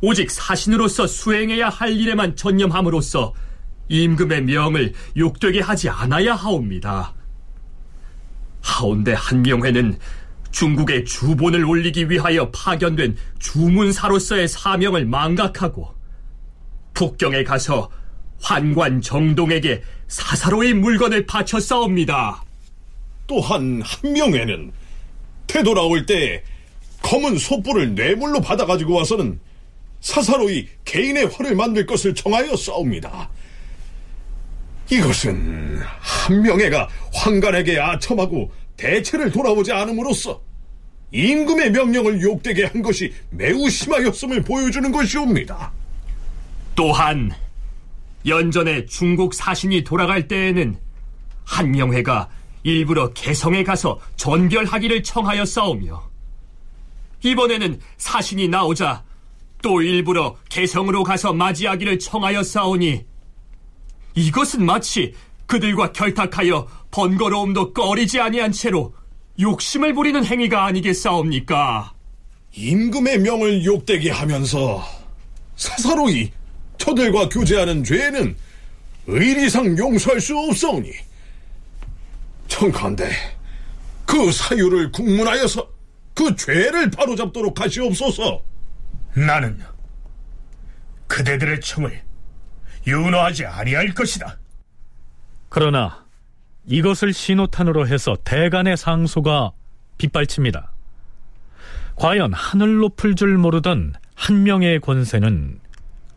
[0.00, 3.32] 오직 사신으로서 수행해야 할 일에만 전념함으로써
[3.88, 7.14] 임금의 명을 욕되게 하지 않아야 하옵니다.
[8.62, 9.98] 하온데 한명회는
[10.50, 15.94] 중국의 주본을 올리기 위하여 파견된 주문사로서의 사명을 망각하고
[16.94, 17.90] 북경에 가서
[18.44, 22.44] 환관 정동에게 사사로이 물건을 바쳤사옵니다.
[23.26, 24.70] 또한 한명회는
[25.46, 26.42] 되돌아올 때
[27.00, 29.40] 검은 소뿔을 뇌물로 받아가지고 와서는
[30.00, 33.30] 사사로이 개인의 화를 만들 것을 정하여 싸웁니다.
[34.90, 40.42] 이것은 한명회가 황간에게 아첨하고 대체를 돌아오지 않음으로써
[41.12, 45.72] 임금의 명령을 욕되게 한 것이 매우 심하였음을 보여주는 것이옵니다.
[46.74, 47.32] 또한
[48.26, 50.76] 연전에 중국 사신이 돌아갈 때에는
[51.44, 52.28] 한명회가
[52.62, 56.02] 일부러 개성에 가서 전별하기를 청하여 싸우며
[57.22, 59.04] 이번에는 사신이 나오자
[59.62, 63.04] 또 일부러 개성으로 가서 맞이하기를 청하여 싸우니
[64.14, 65.14] 이것은 마치
[65.46, 68.94] 그들과 결탁하여 번거로움도 꺼리지 아니한 채로
[69.40, 71.92] 욕심을 부리는 행위가 아니겠사옵니까?
[72.54, 74.82] 임금의 명을 욕되게 하면서
[75.56, 76.30] 사사로이
[76.78, 78.36] 저들과 교제하는 죄는
[79.06, 80.90] 의리상 용서할 수 없사오니
[82.48, 83.10] 청컨대
[84.06, 85.68] 그 사유를 국문하여서
[86.14, 88.42] 그 죄를 바로잡도록 하시옵소서.
[89.14, 89.58] 나는
[91.06, 92.02] 그대들의 청을
[92.86, 94.38] 윤호하지 아니할 것이다.
[95.48, 96.04] 그러나
[96.66, 99.52] 이것을 신호탄으로 해서 대간의 상소가
[99.98, 100.72] 빗발칩니다.
[101.96, 105.60] 과연 하늘 높을 줄 모르던 한 명의 권세는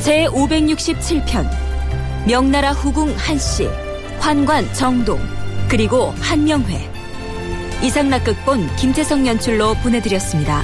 [0.00, 1.48] 제 567편
[2.26, 3.66] 명나라 후궁 한씨
[4.18, 5.20] 환관 정동
[5.68, 6.90] 그리고 한명회
[7.82, 10.62] 이상락극본 김태성 연출로 보내드렸습니다.